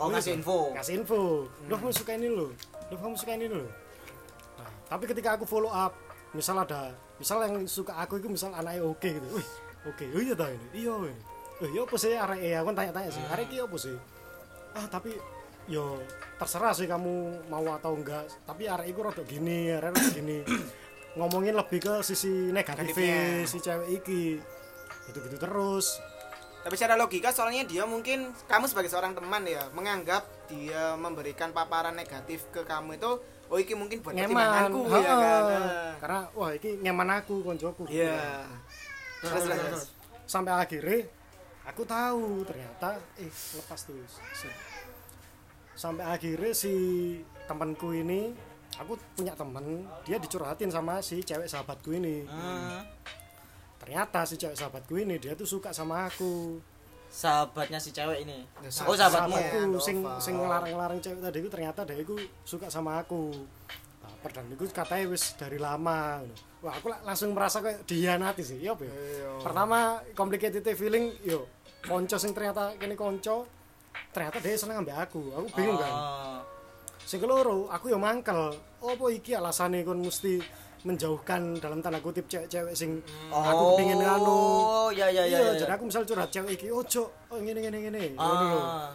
Oh 0.00 0.08
ngasih 0.08 0.40
info. 0.40 0.72
Kasih 0.72 1.04
info. 1.04 1.48
Dov, 1.68 1.78
kamu 1.80 1.92
suka 1.92 2.16
ini 2.16 2.28
loh. 2.28 2.50
Dov, 2.88 3.00
kamu 3.00 3.16
suka 3.20 3.32
ini 3.36 3.46
loh. 3.48 3.68
Nah, 4.56 4.70
tapi 4.88 5.04
ketika 5.08 5.36
aku 5.36 5.44
follow 5.44 5.68
up, 5.68 5.92
misal 6.32 6.56
ada, 6.60 6.96
misal 7.20 7.40
yang 7.44 7.64
suka 7.68 7.96
aku 8.00 8.20
itu 8.20 8.28
misal 8.32 8.52
anaknya 8.56 8.84
oke 8.84 9.04
gitu. 9.04 9.28
Wih, 9.36 9.48
oke. 9.88 10.04
Oh 10.16 10.20
iya 10.20 10.34
tau 10.36 10.48
ini. 10.48 10.66
Iya 10.72 10.92
ini. 11.08 11.20
Iya 11.60 11.80
apa 11.84 11.96
sih 12.00 12.16
arek? 12.16 12.40
Aku 12.40 12.64
kan 12.72 12.76
tanya-tanya 12.76 13.10
sih. 13.12 13.24
Arek 13.28 13.44
iki 13.52 13.56
apa 13.60 13.76
sih? 13.76 13.96
Ah, 14.72 14.86
tapi 14.88 15.12
yo 15.66 16.00
terserah 16.36 16.72
sih 16.72 16.86
kamu 16.86 17.44
mau 17.48 17.66
atau 17.70 17.92
enggak. 17.92 18.24
Tapi 18.46 18.64
arek 18.64 18.86
iku 18.88 19.00
rada 19.04 19.20
gini, 19.24 19.68
arek 19.68 19.92
gini. 20.14 20.40
Ngomongin 21.18 21.52
lebih 21.52 21.82
ke 21.82 21.94
sisi 22.00 22.48
Negatifnya. 22.48 23.42
si 23.44 23.58
cewek 23.58 23.88
iki. 23.98 24.38
Gitu-gitu 25.06 25.36
terus. 25.36 25.98
tapi 26.60 26.76
secara 26.76 26.92
logika 26.92 27.32
soalnya 27.32 27.64
dia 27.64 27.88
mungkin 27.88 28.36
kamu 28.44 28.68
sebagai 28.68 28.92
seorang 28.92 29.16
teman 29.16 29.48
ya 29.48 29.72
menganggap 29.72 30.28
dia 30.44 30.92
memberikan 30.92 31.56
paparan 31.56 31.96
negatif 31.96 32.44
ke 32.52 32.68
kamu 32.68 33.00
itu 33.00 33.16
oh 33.48 33.56
iki 33.56 33.72
mungkin 33.72 34.04
buat 34.04 34.12
pertimbanganku 34.12 34.84
ya 34.92 35.00
kan 35.08 35.62
karena 36.04 36.20
wah 36.36 36.52
ini 36.52 36.84
nyaman 36.84 37.24
aku 37.24 37.40
koncoku 37.40 37.88
iya 37.88 38.44
Terus, 39.24 39.40
Terus, 39.40 39.40
terus, 39.40 39.56
terus. 39.56 39.64
terus. 39.72 39.84
sampai 40.28 40.52
akhirnya 40.52 41.08
aku 41.64 41.82
tahu 41.88 42.44
ternyata 42.44 43.00
eh 43.16 43.32
lepas 43.32 43.80
tuh 43.80 43.96
sampai 45.80 46.04
akhirnya 46.06 46.52
si 46.52 46.74
temanku 47.46 47.88
ini 47.90 48.36
aku 48.76 48.94
punya 49.14 49.32
temen 49.32 49.64
dia 50.04 50.16
dicurhatin 50.16 50.68
sama 50.68 51.00
si 51.00 51.20
cewek 51.20 51.48
sahabatku 51.48 51.90
ini 51.90 52.28
Hmm. 52.28 52.84
ternyata 53.76 54.22
si 54.22 54.36
cewek 54.36 54.54
sahabatku 54.54 54.94
ini 54.94 55.16
dia 55.16 55.32
tuh 55.32 55.48
suka 55.48 55.72
sama 55.72 56.04
aku 56.04 56.60
Sahabatnya 57.10 57.74
si 57.76 57.90
cewek 57.90 58.22
ini. 58.22 58.46
Ya, 58.62 58.70
Oh 58.86 58.94
sahabatmu. 58.94 59.34
sahabatku 59.34 59.58
Nova. 59.66 59.82
sing 59.82 59.96
sing 60.20 60.34
ngelarang-ngelarang 60.36 61.00
cewek 61.00 61.18
tadi 61.18 61.38
itu 61.40 61.50
ternyata 61.50 61.80
dia 61.82 61.98
itu 61.98 62.14
suka 62.44 62.70
sama 62.70 63.02
aku 63.02 63.34
baper 63.98 64.30
dan 64.30 64.46
itu 64.46 64.62
katanya 64.70 65.10
wis 65.10 65.34
dari 65.34 65.58
lama 65.58 66.22
wah 66.60 66.70
aku 66.70 66.86
la- 66.86 67.02
langsung 67.02 67.34
merasa 67.34 67.58
kayak 67.58 67.82
dihianati 67.82 68.44
sih 68.44 68.58
iya 68.58 68.72
apa 68.72 68.84
ya? 68.84 68.92
Iya. 68.92 69.30
pertama 69.42 69.78
complicated 70.14 70.62
feeling 70.70 71.10
yo 71.20 71.50
konco 71.82 72.14
sing 72.14 72.30
ternyata 72.30 72.78
kene 72.78 72.94
konco 72.94 73.42
ternyata 74.10 74.38
dia 74.38 74.54
seneng 74.54 74.80
ambek 74.80 74.96
aku 74.96 75.20
aku 75.32 75.46
bingung 75.52 75.76
kan 75.76 75.92
Oh. 75.92 76.38
sing 77.02 77.18
keloro 77.18 77.66
aku 77.66 77.88
yo 77.88 77.96
mangkel 77.96 78.52
apa 78.78 79.04
iki 79.10 79.32
alasane 79.32 79.82
kon 79.82 79.98
mesti 79.98 80.38
menjauhkan 80.80 81.60
dalam 81.60 81.78
tanda 81.78 81.98
kutip 81.98 82.24
cewek-cewek 82.24 82.72
sing 82.72 83.02
aku 83.28 83.64
Oh, 83.64 83.76
pengin 83.76 83.98
nganu 83.98 84.40
ya 84.90 85.06
ya 85.06 85.22
ya. 85.22 85.38
iya 85.38 85.38
ya. 85.46 85.52
jadi 85.58 85.72
aku 85.74 85.84
misal 85.86 86.02
curhat 86.02 86.28
cewek 86.28 86.56
iki 86.56 86.66
ojo 86.68 87.04
oh 87.28 87.36
ngene 87.36 87.60
ngene 87.60 87.78
ngene 87.84 88.02
Ah. 88.16 88.88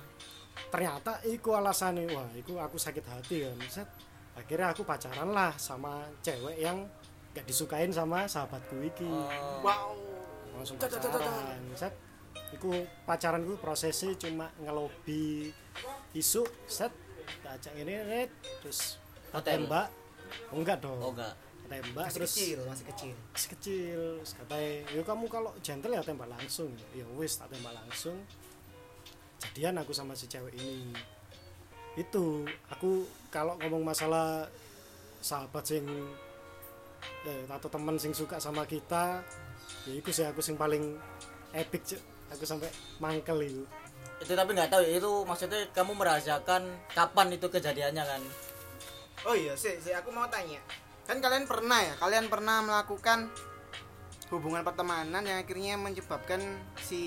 ternyata 0.67 1.21
iku 1.23 1.53
alasannya 1.53 2.09
wah 2.09 2.25
iku 2.33 2.57
aku 2.57 2.75
sakit 2.75 3.05
hati 3.05 3.45
kan 3.45 3.55
set 3.65 3.87
akhirnya 4.33 4.71
aku 4.71 4.81
pacaran 4.81 5.29
lah 5.29 5.53
sama 5.55 6.03
cewek 6.19 6.57
yang 6.57 6.83
gak 7.31 7.45
disukain 7.45 7.91
sama 7.91 8.25
sahabatku 8.25 8.81
iki 8.81 9.05
Oh. 9.05 9.61
wow 9.61 9.93
langsung 10.55 10.75
pacaran 10.75 11.61
set 11.75 11.93
iku 12.53 12.69
pacaran 13.07 13.41
gue 13.41 13.57
prosesnya 13.57 14.13
cuma 14.19 14.51
ngelobi 14.61 15.49
isu 16.13 16.45
set 16.69 16.93
tak 17.41 17.57
ajak 17.57 17.73
ini 17.81 17.93
red 18.05 18.29
terus 18.61 19.01
Hotel. 19.33 19.65
tembak 19.65 19.89
oh, 20.53 20.57
enggak 20.61 20.77
dong 20.79 20.99
Oh 21.01 21.11
enggak. 21.11 21.33
tembak 21.65 22.05
masih 22.05 22.17
terus 22.21 22.33
kecil 22.37 22.59
masih 22.69 22.85
kecil 22.93 23.15
masih 23.33 23.49
kecil 23.57 23.99
terus 24.21 24.31
katanya 24.37 24.71
ya 24.93 25.01
kamu 25.01 25.25
kalau 25.27 25.51
gentle 25.65 25.91
ya 25.91 26.01
tembak 26.05 26.29
langsung 26.29 26.69
ya 26.93 27.05
wis 27.17 27.33
tak 27.41 27.49
tembak 27.49 27.73
langsung 27.73 28.17
jadian 29.41 29.81
aku 29.81 29.91
sama 29.91 30.13
si 30.13 30.29
cewek 30.29 30.53
ini 30.53 30.93
itu 31.95 32.45
aku 32.69 33.07
kalau 33.33 33.55
ngomong 33.59 33.81
masalah 33.87 34.45
sahabat 35.23 35.63
sing 35.65 35.85
eh, 37.25 37.43
atau 37.49 37.69
teman 37.71 37.97
sing 37.97 38.13
suka 38.13 38.37
sama 38.37 38.67
kita 38.69 39.23
ya 39.89 39.93
itu 39.97 40.09
sih 40.13 40.27
aku 40.27 40.43
sing 40.43 40.53
paling 40.59 40.95
epic 41.55 41.81
Cuk. 41.87 42.01
Aku 42.27 42.43
sampai 42.43 42.69
mangkel 42.97 43.39
itu 43.41 43.63
Itu 44.15 44.31
tapi 44.31 44.55
nggak 44.55 44.71
tahu 44.71 44.79
ya, 44.81 44.95
itu 44.95 45.11
maksudnya 45.23 45.59
kamu 45.71 45.91
merahasiakan 45.93 46.63
kapan 46.89 47.27
itu 47.31 47.45
kejadiannya 47.45 47.99
kan? 48.01 48.21
oh 49.23 49.33
iya 49.33 49.51
sih 49.53 49.75
sih 49.77 49.91
aku 49.91 50.07
mau 50.09 50.23
tanya 50.27 50.61
kan 51.03 51.17
kalian 51.17 51.43
pernah 51.43 51.81
ya 51.81 51.93
kalian 51.97 52.29
pernah 52.29 52.61
melakukan 52.61 53.27
hubungan 54.29 54.61
pertemanan 54.61 55.21
yang 55.21 55.37
akhirnya 55.37 55.75
menyebabkan 55.75 56.41
si 56.77 57.01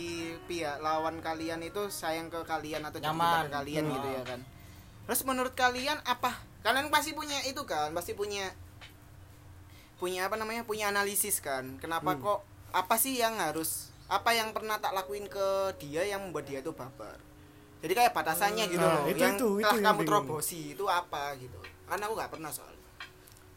pihak 0.44 0.78
lawan 0.78 1.18
kalian 1.18 1.62
itu 1.62 1.86
sayang 1.88 2.26
ke 2.26 2.42
kalian 2.42 2.82
atau 2.84 2.98
Nyaman. 2.98 3.46
ke 3.46 3.54
kalian 3.54 3.84
Hmm. 3.84 3.94
gitu 3.94 4.08
ya 4.10 4.22
kan 4.24 4.40
terus 5.06 5.22
menurut 5.24 5.54
kalian 5.54 5.98
apa 6.04 6.36
kalian 6.60 6.90
pasti 6.90 7.10
punya 7.12 7.38
itu 7.42 7.62
kan 7.64 7.90
pasti 7.90 8.12
punya 8.12 8.50
punya 9.98 10.30
apa 10.30 10.38
namanya 10.38 10.62
punya 10.62 10.90
analisis 10.90 11.38
kan 11.38 11.78
kenapa 11.78 12.14
Hmm. 12.14 12.22
kok 12.22 12.40
apa 12.70 12.94
sih 12.94 13.14
yang 13.14 13.38
harus 13.38 13.90
apa 14.08 14.30
yang 14.32 14.50
pernah 14.50 14.76
tak 14.76 14.92
lakuin 14.92 15.28
ke 15.28 15.46
dia 15.78 16.02
yang 16.02 16.24
membuat 16.24 16.48
dia 16.48 16.58
itu 16.58 16.72
baper? 16.72 17.20
Jadi 17.78 17.92
kayak 17.94 18.10
batasannya 18.10 18.64
gitu 18.66 18.82
Nah, 18.82 18.90
loh 18.98 19.04
itu- 19.06 19.20
yang 19.20 19.36
itu- 19.36 19.54
itu 19.54 19.62
telah 19.62 19.76
yang 19.76 19.84
kamu 19.86 20.00
terobosi 20.02 20.60
itu 20.72 20.84
apa 20.84 21.36
gitu. 21.36 21.58
Karena 21.86 22.02
aku 22.04 22.14
nggak 22.16 22.32
pernah 22.32 22.50
soal 22.50 22.74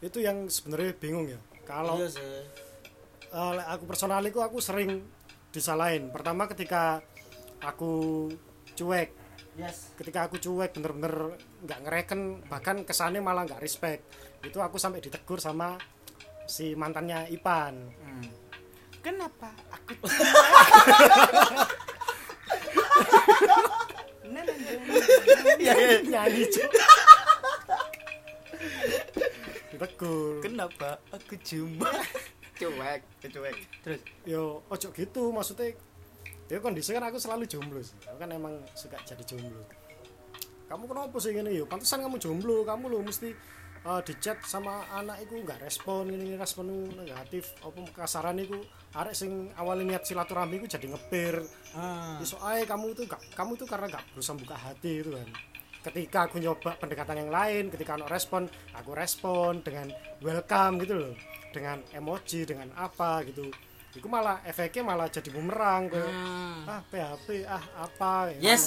itu 0.02 0.18
yang 0.18 0.50
sebenarnya 0.50 0.98
bingung 0.98 1.30
ya. 1.30 1.38
Kalau 1.62 1.94
iya 1.96 2.10
sih. 2.10 2.42
Eh, 3.32 3.52
lek 3.54 3.68
aku 3.70 3.84
personaliku 3.86 4.42
aku 4.42 4.58
sering 4.58 5.06
disalahin. 5.50 6.10
Pertama 6.10 6.50
ketika 6.50 7.00
aku 7.62 8.28
cuek. 8.74 9.14
Yes. 9.54 9.94
Ketika 9.94 10.26
aku 10.26 10.36
cuek 10.36 10.74
bener-bener 10.74 11.38
nggak 11.62 11.80
ngereken 11.86 12.20
bahkan 12.50 12.82
kesannya 12.82 13.22
malah 13.22 13.46
nggak 13.46 13.62
respect. 13.62 14.02
Itu 14.42 14.58
aku 14.58 14.82
sampai 14.82 15.00
ditegur 15.00 15.38
sama 15.38 15.78
si 16.50 16.74
mantannya 16.74 17.30
Ipan 17.30 17.94
kenapa? 19.02 19.50
Aku 19.74 19.94
iya 25.62 26.02
nyanyi 26.02 26.46
ditegur 30.02 30.42
kenapa 30.42 30.98
aku 31.14 31.38
cuma 31.46 31.90
cuek. 32.62 33.02
Cuek 33.22 33.58
terus? 33.82 34.02
Yo 34.26 34.62
ojo 34.70 34.88
gitu 34.94 35.22
maksudnya 35.34 35.74
ya 36.50 36.58
kondisi 36.62 36.94
kan 36.94 37.06
aku 37.06 37.18
selalu 37.18 37.46
jomblo 37.46 37.82
sih. 37.82 37.98
Aku 38.10 38.18
kan 38.18 38.30
emang 38.34 38.62
suka 38.74 38.98
jadi 39.06 39.24
jomblo. 39.26 39.62
Kamu 40.70 40.84
kenapa 40.90 41.18
sih 41.22 41.34
gini 41.34 41.58
yo? 41.58 41.66
Pantesan 41.70 42.02
kamu 42.06 42.18
jomblo 42.22 42.66
kamu 42.66 42.90
lo 42.90 42.98
mesti 43.06 43.34
uh, 43.86 44.02
di 44.02 44.14
chat 44.22 44.38
sama 44.46 44.86
anak 44.94 45.26
itu 45.26 45.42
nggak 45.42 45.62
respon 45.64 46.10
ini 46.12 46.38
respon 46.38 46.90
negatif. 46.94 47.56
Apa 47.62 48.06
kasaran 48.06 48.38
itu 48.42 48.62
arek 48.94 49.16
sing 49.16 49.50
awalnya 49.58 49.96
niat 49.96 50.04
silaturahmi 50.06 50.62
itu 50.62 50.68
jadi 50.78 50.92
ngepir 50.92 51.36
ah. 51.78 52.20
Iso 52.20 52.38
ae 52.44 52.68
kamu 52.68 52.94
tuh 52.94 53.06
gak, 53.08 53.22
kamu 53.34 53.56
tuh 53.56 53.68
karena 53.70 53.88
gak 53.88 54.04
berusaha 54.14 54.36
buka 54.38 54.56
hati 54.58 55.02
itu 55.02 55.12
kan. 55.16 55.30
Ketika 55.82 56.30
aku 56.30 56.38
nyoba 56.38 56.78
pendekatan 56.78 57.26
yang 57.26 57.32
lain 57.34 57.74
ketika 57.74 57.98
ada 57.98 58.06
respon 58.06 58.46
aku 58.78 58.94
respon 58.94 59.66
dengan 59.66 59.90
welcome 60.22 60.84
gitu 60.86 60.94
loh. 61.00 61.16
Dengan 61.52 61.84
emoji 61.92 62.48
dengan 62.48 62.72
apa 62.80 63.28
gitu 63.28 63.52
itu 63.92 64.08
malah 64.08 64.40
efeknya 64.44 64.84
malah 64.86 65.06
jadi 65.06 65.30
bumerang 65.30 65.88
ke 65.88 66.00
ah 66.64 66.80
PHP 66.86 67.44
ah 67.44 67.60
apa 67.82 68.32
Hmm. 68.32 68.40
yes 68.40 68.64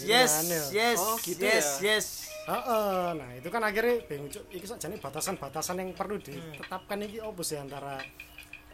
gitu 0.00 0.10
yes 0.10 0.32
ya. 0.44 0.62
yes 0.72 0.98
Oh, 0.98 1.16
gitu 1.18 1.40
yes 1.40 1.68
ya? 1.78 1.94
yes 1.94 2.06
Heeh, 2.44 3.04
nah 3.14 3.30
itu 3.32 3.48
kan 3.48 3.62
akhirnya 3.62 4.04
bingung 4.04 4.28
iki 4.50 4.66
sakjane 4.66 4.98
batasan-batasan 4.98 5.80
yang 5.80 5.90
perlu 5.92 6.18
ditetapkan 6.18 7.00
iki 7.00 7.16
opo 7.18 7.40
sih 7.40 7.56
antara 7.56 7.96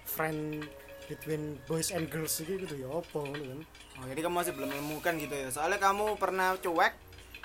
friend 0.05 0.67
between 1.07 1.55
boys 1.65 1.91
and 1.91 2.07
girls 2.07 2.35
iki 2.37 2.59
gitu 2.61 2.75
ya 2.77 2.91
opo 2.91 3.23
ngono 3.23 3.45
kan 3.47 3.61
oh 3.95 4.07
jadi 4.09 4.21
kamu 4.21 4.35
masih 4.37 4.53
belum 4.53 4.69
menemukan 4.69 5.15
gitu 5.17 5.35
ya 5.37 5.49
soalnya 5.49 5.79
kamu 5.79 6.17
pernah 6.17 6.57
cuek 6.57 6.95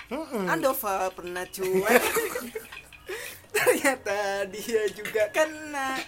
Heeh. 0.06 0.44
Andova 0.46 1.10
pernah 1.10 1.44
cuek 1.44 2.02
ternyata 3.54 4.18
dia 4.46 4.82
juga 4.90 5.30
kena 5.30 5.98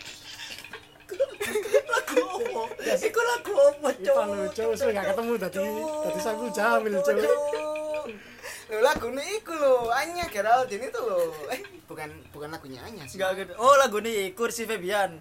lagu 1.89 2.19
opo? 2.37 2.63
Iku 2.83 3.21
lagu 3.23 3.53
opo, 3.57 3.87
Cuk? 3.95 4.05
Ipan 4.05 4.27
lucu, 4.35 4.63
wis 4.69 4.83
gak 4.85 5.07
ketemu 5.15 5.33
dadi 5.41 5.59
saya 6.05 6.21
saku 6.21 6.45
jamil, 6.53 6.95
Cuk. 7.01 7.17
Lho 8.69 8.85
lagune 8.85 9.25
iku 9.41 9.57
lo, 9.57 9.89
Anya 9.89 10.29
Geraldine 10.29 10.93
tuh 10.93 11.01
lo, 11.09 11.17
Eh, 11.49 11.61
bukan 11.89 12.13
bukan 12.29 12.53
lagunya 12.53 12.85
Anya 12.85 13.09
sih. 13.09 13.17
Enggak, 13.17 13.57
oh 13.57 13.75
lagu 13.81 13.97
iku 14.05 14.45
si 14.53 14.69
Febian. 14.69 15.17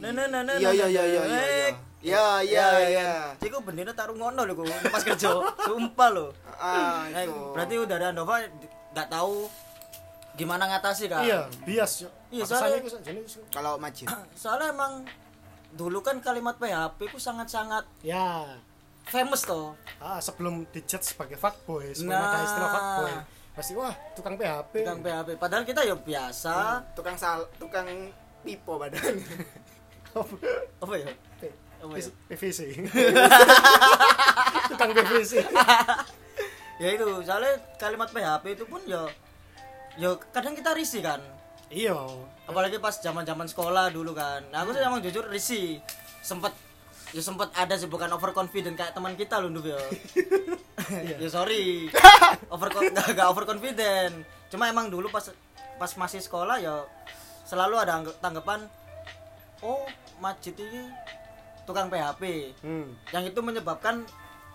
Nah, 0.00 0.12
nah, 0.12 0.28
nah, 0.28 0.40
nah. 0.44 0.56
Iya, 0.56 0.72
iya, 0.72 0.84
eh. 0.84 0.92
iya, 0.92 1.04
iya, 1.04 1.22
ya, 1.24 1.24
iya. 1.24 1.68
Iya, 2.00 2.24
iya, 2.44 2.66
iya. 2.88 3.10
Iku 3.40 3.60
taruh 3.92 4.16
ngono 4.16 4.48
lho 4.48 4.64
pas 4.88 5.04
kerja. 5.04 5.28
Sumpah 5.64 6.08
lo, 6.12 6.32
Ah, 6.60 7.08
eh, 7.12 7.24
itu. 7.28 7.32
Berarti 7.56 7.74
udah 7.80 7.96
ada 7.96 8.08
Andova 8.12 8.40
gak 8.92 9.08
tahu 9.08 9.48
gimana 10.36 10.68
ngatasi 10.68 11.08
kan? 11.08 11.24
Iya, 11.24 11.48
bias, 11.64 12.04
Cuk. 12.04 12.12
Iya, 12.30 12.42
soalnya- 12.44 12.82
kalau 13.50 13.74
Majid 13.76 14.06
Soalnya 14.38 14.70
emang 14.70 15.02
dulu 15.70 15.98
kan 15.98 16.18
kalimat 16.18 16.54
PHP 16.56 17.06
ku 17.06 17.16
sangat-sangat 17.16 17.86
ya 18.00 18.46
famous 19.02 19.42
toh. 19.42 19.74
ah 19.98 20.18
sebelum 20.18 20.66
dijat 20.68 21.00
sebagai 21.00 21.34
fuckboy 21.34 21.90
sebelum 21.90 22.10
Nah. 22.12 22.26
ada 22.28 22.38
istilah 22.40 22.70
fuckboy 22.70 23.12
pasti 23.52 23.72
wah 23.74 23.94
tukang 24.12 24.34
PHP 24.34 24.72
Tentang 24.80 25.00
PHP. 25.00 25.28
Padahal 25.36 25.62
kita 25.64 25.82
ya 25.82 25.94
biasa. 25.94 26.54
tukang 26.92 27.14
sal 27.14 27.46
tukang 27.56 27.86
pipo 28.40 28.78
badan 28.78 29.02
Apa 30.10 30.94
ya? 30.96 31.10
Apa 31.78 31.94
ya? 31.94 32.06
PVC 32.28 32.60
tukang 34.70 34.90
PVC 34.92 35.32
Ya 36.80 36.88
itu, 36.90 37.04
soalnya 37.20 37.60
kalimat 37.76 38.08
PHP 38.08 38.44
itu 38.54 38.64
pun 38.64 38.80
ya 38.84 39.04
ya 39.94 40.10
kadang 40.30 40.56
kita 40.56 40.72
risih 40.72 41.04
kan. 41.04 41.20
Iya. 41.70 41.96
Apalagi 42.44 42.82
pas 42.82 42.98
zaman 42.98 43.22
zaman 43.22 43.46
sekolah 43.46 43.94
dulu 43.94 44.12
kan. 44.12 44.42
Nah, 44.50 44.66
aku 44.66 44.74
sih 44.74 44.82
emang 44.82 45.00
jujur 45.00 45.24
risih 45.30 45.78
sempet 46.20 46.52
ya 47.10 47.18
sempet 47.18 47.50
ada 47.58 47.74
sih 47.74 47.90
bukan 47.90 48.06
overconfident 48.14 48.78
kayak 48.78 48.94
teman 48.94 49.18
kita 49.18 49.42
loh 49.42 49.50
dulu 49.50 49.74
ya 49.74 49.82
ya 51.18 51.28
sorry. 51.30 51.90
Over 52.54 52.70
gak, 53.18 53.26
overconfident. 53.30 54.26
Cuma 54.50 54.66
emang 54.66 54.90
dulu 54.90 55.06
pas 55.10 55.30
pas 55.78 55.90
masih 55.96 56.20
sekolah 56.20 56.60
ya 56.60 56.82
selalu 57.48 57.74
ada 57.80 57.98
angg- 57.98 58.18
tanggapan 58.20 58.62
oh 59.64 59.82
Majid 60.20 60.54
ini 60.60 60.92
tukang 61.64 61.88
PHP 61.88 62.52
hmm. 62.60 62.86
yang 63.16 63.24
itu 63.24 63.40
menyebabkan 63.40 64.04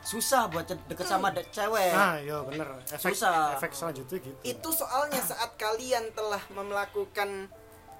susah 0.05 0.47
buat 0.47 0.63
deket 0.69 1.03
sama 1.03 1.33
de- 1.33 1.49
cewek. 1.49 1.91
Nah 1.91 2.15
iya 2.15 2.37
bener. 2.45 2.67
Efek 2.87 3.11
Susah. 3.11 3.57
efek 3.57 3.73
selanjutnya 3.73 4.21
gitu. 4.21 4.37
Itu 4.41 4.69
soalnya 4.69 5.17
saat 5.19 5.57
kalian 5.57 6.13
telah 6.13 6.39
melakukan 6.49 7.49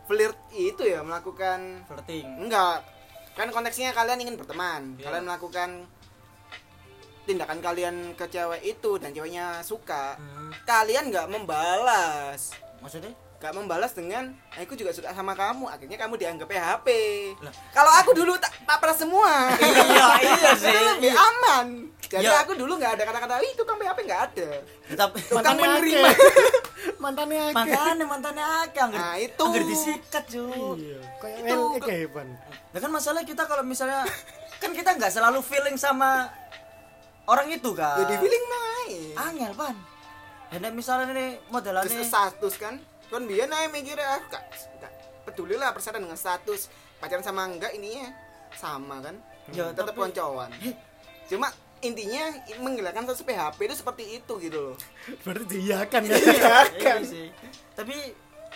flirt 0.06 0.38
itu 0.54 0.86
ya 0.86 1.02
melakukan 1.02 1.82
flirting. 1.84 2.46
Enggak. 2.46 2.86
Kan 3.34 3.50
konteksnya 3.50 3.90
kalian 3.92 4.22
ingin 4.22 4.38
berteman. 4.38 4.96
Iya. 4.96 5.10
kalian 5.10 5.26
melakukan 5.26 5.70
tindakan 7.26 7.58
kalian 7.58 7.96
ke 8.14 8.30
cewek 8.30 8.62
itu 8.62 9.02
dan 9.02 9.10
ceweknya 9.10 9.66
suka. 9.66 10.14
Hmm, 10.16 10.54
kalian 10.64 11.10
nggak 11.10 11.26
membalas. 11.26 12.54
Maksudnya 12.80 13.12
nggak 13.36 13.54
membalas 13.54 13.92
dengan 13.92 14.24
aku 14.52 14.74
juga 14.74 14.90
suka 14.90 15.12
sama 15.12 15.32
kamu. 15.32 15.68
Akhirnya 15.68 15.98
kamu 15.98 16.16
dianggap 16.16 16.48
PHP 16.48 16.88
kalau 17.70 17.92
aku 17.94 18.12
dulu 18.12 18.34
tak 18.36 18.54
papar 18.64 18.92
semua. 18.92 19.54
Iya 19.56 20.08
iya 20.20 20.52
sih. 20.54 20.72
lebih 20.72 21.12
aman. 21.12 21.68
Jadi 22.02 22.22
Ya. 22.24 22.38
aku 22.40 22.54
dulu 22.54 22.76
nggak 22.76 22.96
ada 22.96 23.04
kata-kata 23.04 23.42
itu 23.42 23.62
kan 23.62 23.76
PHP 23.76 24.00
nggak 24.04 24.22
ada. 24.26 24.50
Tapi 24.96 25.18
tukang 25.22 25.42
Mantannya 25.54 25.68
menerima. 25.76 26.10
mantannya 26.96 27.44
makanya 27.52 28.06
mantannya 28.14 28.46
akeh 28.64 28.82
angger 28.82 29.00
Nah, 29.00 29.18
itu. 29.18 29.42
angger 29.44 29.64
disikat 29.64 30.24
cu. 30.26 30.46
Iya. 30.76 31.00
Kayak 31.18 31.38
Itu 31.40 31.46
itu 31.46 31.78
ke- 31.78 31.88
kehidupan 31.88 32.28
nah 32.72 32.80
kan 32.82 32.92
masalah 32.92 33.24
kita 33.24 33.44
kalau 33.46 33.64
misalnya 33.64 34.04
kan 34.58 34.70
kita 34.70 34.92
nggak 34.92 35.08
selalu 35.10 35.40
feeling 35.40 35.76
sama 35.76 36.28
orang 37.24 37.48
itu 37.48 37.72
kan 37.72 38.00
jadi 38.02 38.16
feeling 38.18 38.46
main. 38.46 39.16
Angel 39.18 39.52
pan. 39.54 39.76
Dan 40.52 40.72
misalnya 40.72 41.10
ini 41.10 41.28
modelannya 41.48 41.88
terus 41.90 42.06
status 42.06 42.56
kan 42.56 42.76
kan 43.12 43.24
biar 43.24 43.48
naik 43.48 43.70
mikirnya 43.72 44.18
aku 44.18 44.26
gak, 44.34 44.44
gak 44.82 44.92
peduli 45.26 45.56
lah 45.56 45.72
persyaratan 45.72 46.06
dengan 46.06 46.20
status. 46.20 46.68
Pacaran 46.98 47.22
sama 47.22 47.46
enggak 47.46 47.76
ininya 47.76 48.10
sama 48.56 49.04
kan? 49.04 49.16
Ya, 49.54 49.70
tetap 49.72 49.94
tapi- 49.94 50.02
koncoan 50.02 50.50
cuma 51.26 51.50
intinya 51.82 52.34
menghilangkan 52.62 53.10
status 53.10 53.26
PHP 53.26 53.60
itu 53.66 53.76
seperti 53.78 54.04
itu 54.22 54.34
gitu 54.42 54.58
loh. 54.72 54.76
Berarti 55.26 55.46
diiyakan 55.46 56.02
ya? 56.06 56.16
Iya 56.82 56.96
sih. 57.02 57.28
Tapi 57.74 57.94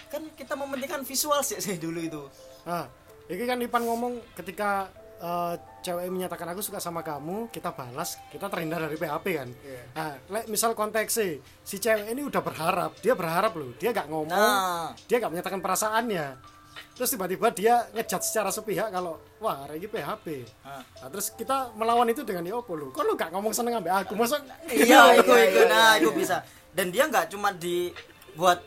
kan 0.10 0.26
kita 0.34 0.54
mementingkan 0.58 1.02
visual 1.06 1.42
sih, 1.42 1.58
sih 1.62 1.78
dulu 1.78 1.98
itu. 2.02 2.22
Ah 2.66 2.90
ini 3.30 3.46
kan 3.46 3.62
Ipan 3.62 3.86
ngomong 3.86 4.22
ketika 4.34 4.90
eh, 5.20 5.56
cewek 5.84 6.08
menyatakan 6.12 6.48
aku 6.52 6.62
suka 6.64 6.80
sama 6.80 7.04
kamu 7.04 7.48
kita 7.52 7.72
balas 7.72 8.20
kita 8.32 8.48
terhindar 8.52 8.84
dari 8.84 8.98
PHP 9.00 9.26
kan. 9.36 9.50
Iya. 9.64 9.82
nah 9.96 10.10
lek 10.32 10.46
misal 10.52 10.76
konteksnya 10.76 11.40
si 11.64 11.76
cewek 11.80 12.12
ini 12.12 12.24
udah 12.24 12.42
berharap 12.44 12.92
dia 13.00 13.14
berharap 13.16 13.56
loh 13.56 13.72
dia 13.80 13.96
gak 13.96 14.08
ngomong 14.12 14.32
nah. 14.32 14.92
dia 15.08 15.18
gak 15.20 15.32
menyatakan 15.32 15.60
perasaannya. 15.60 16.58
Terus 16.96 17.16
tiba-tiba 17.16 17.48
dia 17.56 17.88
ngejat 17.96 18.22
secara 18.28 18.52
sepihak 18.52 18.92
kalau 18.92 19.20
wah 19.40 19.64
ini 19.72 19.88
PHP 19.88 20.44
Ah. 20.68 20.84
nah, 21.00 21.08
terus 21.08 21.32
kita 21.32 21.72
melawan 21.76 22.12
itu 22.12 22.28
dengan 22.28 22.44
ya 22.44 22.60
lu 22.60 22.92
kok 22.92 23.04
lu 23.08 23.14
gak 23.16 23.32
ngomong 23.32 23.56
seneng 23.56 23.80
ambek 23.80 24.04
aku? 24.04 24.20
Masa 24.20 24.44
iya 24.68 25.12
itu 25.20 25.32
itu. 25.32 25.62
Nah 25.68 25.96
itu 25.96 26.12
bisa. 26.12 26.44
Dan 26.76 26.92
dia 26.92 27.08
nggak 27.08 27.32
cuma 27.32 27.56
di 27.56 27.92
buat 28.36 28.60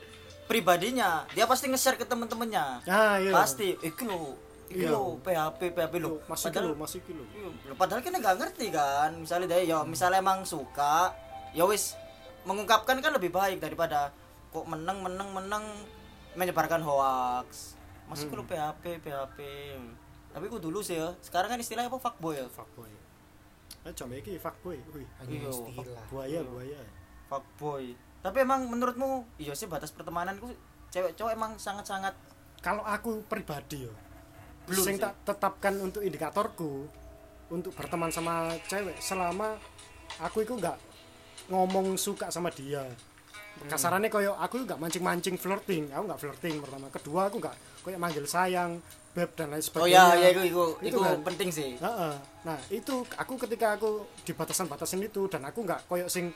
pribadinya 0.49 1.25
dia 1.37 1.45
pasti 1.45 1.69
nge-share 1.69 2.01
ke 2.01 2.09
temen-temennya. 2.09 2.85
Nah 2.88 3.21
iya. 3.21 3.33
Pasti. 3.37 3.77
Lo 4.09 4.52
iki 4.73 4.85
Iya. 4.85 4.97
lo 4.97 5.21
PHP 5.21 5.61
PHP 5.71 5.95
lo 6.01 6.19
masih 6.25 6.49
padahal 6.49 6.65
kilo 6.65 6.77
masih 6.81 7.01
kilo 7.05 7.23
Iya, 7.31 7.49
padahal 7.77 8.01
kan 8.01 8.13
nggak 8.13 8.37
ngerti 8.41 8.67
kan. 8.69 9.11
Misalnya 9.15 9.47
dia 9.53 9.61
ya 9.63 9.79
misalnya 9.85 10.19
emang 10.19 10.43
suka 10.43 11.13
ya 11.53 11.63
wis 11.63 11.95
mengungkapkan 12.43 12.99
kan 12.99 13.13
lebih 13.13 13.31
baik 13.31 13.61
daripada 13.61 14.11
kok 14.51 14.65
menang 14.65 15.05
menang 15.05 15.29
menang 15.31 15.65
menyebarkan 16.35 16.81
hoax. 16.81 17.77
Masih 18.09 18.27
kalau 18.27 18.45
PHP 18.45 19.01
PHP 19.01 19.39
tapi 20.33 20.49
ku 20.49 20.57
dulu 20.57 20.81
sih 20.81 20.97
ya 20.97 21.13
sekarang 21.21 21.53
kan 21.53 21.61
istilahnya 21.61 21.93
apa? 21.93 22.01
Fuckboy 22.01 22.41
ya? 22.41 22.49
Fuckboy. 22.49 22.89
Eh 23.85 23.93
coba 23.93 24.13
iki 24.17 24.41
fuckboy. 24.41 24.81
Wih 24.91 25.05
hanya 25.21 25.29
Iya, 25.29 25.49
istilah. 25.49 26.05
Buaya 26.09 26.41
buaya. 26.41 26.81
Fuckboy. 27.29 27.93
Tapi 28.23 28.37
emang 28.41 28.65
menurutmu 28.65 29.29
iya 29.37 29.53
sih 29.53 29.69
batas 29.69 29.93
pertemananku 29.93 30.49
cewek 30.89 31.17
cowok 31.17 31.33
emang 31.33 31.53
sangat 31.57 31.85
sangat 31.85 32.15
kalau 32.61 32.85
aku 32.85 33.25
pribadi 33.27 33.83
yo 33.83 33.93
Belum 34.68 34.85
sing 34.85 34.96
tak 34.96 35.14
tetapkan 35.27 35.75
untuk 35.83 36.03
indikatorku 36.03 36.87
untuk 37.51 37.72
berteman 37.75 38.09
sama 38.09 38.55
cewek 38.70 38.96
selama 39.03 39.59
aku 40.22 40.46
itu 40.46 40.55
nggak 40.57 40.79
ngomong 41.51 41.98
suka 41.98 42.31
sama 42.31 42.48
dia. 42.48 42.87
Kasarannya 43.68 44.09
koyo 44.09 44.33
aku 44.35 44.64
nggak 44.64 44.81
mancing-mancing 44.81 45.37
flirting 45.37 45.90
aku 45.92 46.05
nggak 46.09 46.20
flirting 46.20 46.55
pertama. 46.62 46.87
Kedua 46.88 47.29
aku 47.29 47.37
nggak 47.42 47.57
koyo 47.85 47.96
manggil 48.01 48.25
sayang 48.25 48.81
beb 49.12 49.29
dan 49.37 49.53
lain 49.53 49.61
oh 49.61 49.66
sebagainya. 49.68 49.92
ya 49.92 50.05
ya 50.16 50.29
itu 50.33 50.42
itu 50.48 50.62
Itu 50.81 50.87
itu 50.88 50.98
kan. 51.05 51.20
penting 51.20 51.48
sih. 51.53 51.70
Heeh. 51.77 52.14
Nah 52.48 52.59
itu 52.72 53.05
aku 53.12 53.37
ketika 53.37 53.77
aku 53.77 54.09
di 54.25 54.33
batasan-batasan 54.33 55.05
itu 55.05 55.29
dan 55.29 55.44
aku 55.44 55.68
nggak 55.68 55.85
koyok 55.85 56.09
sing 56.09 56.33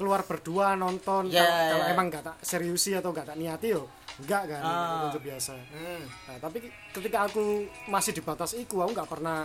keluar 0.00 0.24
berdua 0.24 0.72
nonton. 0.80 1.28
Ya, 1.28 1.44
kalau, 1.44 1.76
kalau 1.76 1.84
ya. 1.84 1.92
emang 1.92 2.06
nggak 2.08 2.24
tak 2.24 2.36
seriusi 2.40 2.96
atau 2.96 3.12
nggak 3.12 3.28
tak 3.28 3.36
niati 3.36 3.76
yo 3.76 3.84
enggak 4.20 4.42
kan? 4.48 4.62
Ah. 4.64 5.12
itu 5.12 5.20
biasa. 5.20 5.52
hmm. 5.52 6.02
Nah, 6.28 6.36
tapi 6.40 6.58
ketika 6.96 7.28
aku 7.28 7.68
masih 7.92 8.16
di 8.16 8.22
batas 8.24 8.56
itu 8.56 8.80
aku 8.80 8.90
nggak 8.96 9.08
pernah 9.08 9.44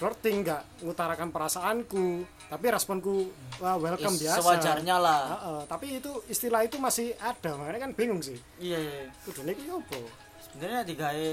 flirting 0.00 0.36
nggak 0.40 0.62
ngutarakan 0.80 1.28
perasaanku. 1.28 2.24
Tapi 2.48 2.64
responku 2.72 3.28
wah 3.60 3.76
welcome 3.76 4.16
Is- 4.16 4.24
biasa. 4.24 4.40
sewajarnya 4.40 4.96
lah. 4.96 5.22
Heeh, 5.36 5.60
tapi 5.68 5.86
itu 6.00 6.10
istilah 6.32 6.64
itu 6.64 6.80
masih 6.80 7.12
ada. 7.20 7.56
Makanya 7.60 7.88
kan 7.88 7.92
bingung 7.92 8.24
sih. 8.24 8.40
Iya 8.56 8.80
iya. 8.80 9.12
Kudune 9.28 9.52
iki 9.52 9.68
opo 9.68 10.24
sebenarnya 10.44 10.86
digawe 10.86 11.30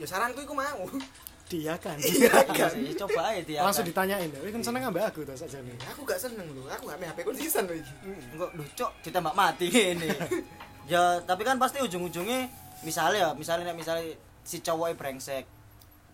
ya 0.00 0.06
saranku 0.08 0.42
iku 0.42 0.50
mau 0.56 0.82
dia 1.52 1.74
kan? 1.76 2.00
iya 2.00 2.32
sih 2.72 2.96
coba 2.96 3.20
aja 3.28 3.42
dia 3.44 3.60
langsung 3.60 3.84
ditanyain 3.84 4.32
ya 4.32 4.40
kan 4.48 4.62
seneng 4.64 4.88
ambek 4.88 5.04
aku 5.12 5.20
tuh 5.28 5.36
saja 5.36 5.60
nih 5.60 5.76
aku 5.92 6.00
gak 6.08 6.16
seneng 6.16 6.48
loh. 6.56 6.64
Aku 6.72 6.88
gak 6.88 6.96
main 6.96 7.12
HP 7.12 7.28
kondisian 7.28 7.68
loh 7.68 7.76
iki. 7.76 7.92
Enggak 8.32 8.50
lucu 8.56 8.86
ditembak 9.04 9.34
mati 9.36 9.68
ini. 9.68 10.08
Ya 10.90 11.22
tapi 11.22 11.46
kan 11.46 11.62
pasti 11.62 11.78
ujung-ujungnya 11.78 12.50
misalnya 12.82 13.18
ya 13.22 13.30
misalnya 13.38 13.70
misalnya 13.70 14.18
si 14.42 14.58
cowoknya 14.58 14.98
brengsek. 14.98 15.46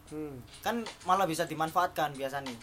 Hmm. 0.09 0.40
kan 0.64 0.81
malah 1.05 1.29
bisa 1.29 1.44
dimanfaatkan 1.44 2.16
biasa 2.16 2.40
nih 2.40 2.57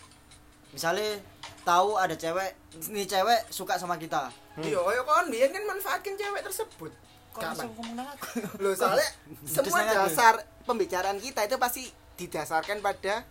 misalnya 0.73 1.21
tahu 1.61 1.93
ada 1.93 2.17
cewek 2.17 2.57
nih 2.89 3.05
cewek 3.07 3.49
suka 3.49 3.79
sama 3.79 3.95
kita. 3.97 4.29
Iya 4.61 4.81
ayo 4.81 5.01
kon 5.07 5.31
biyen 5.31 5.49
kan 5.49 5.63
manfaatkan 5.65 6.13
cewek 6.13 6.41
tersebut. 6.45 6.91
Kok 7.33 7.41
Kapan? 7.41 7.47
langsung 7.53 7.71
ngomong 7.79 8.07
aku? 8.13 8.27
Loh 8.61 8.73
soalnya 8.75 9.09
semua 9.49 9.81
dasar 9.88 10.35
pembicaraan 10.65 11.17
kita 11.17 11.47
itu 11.47 11.55
pasti 11.57 11.83
didasarkan 12.15 12.80
pada 12.80 13.23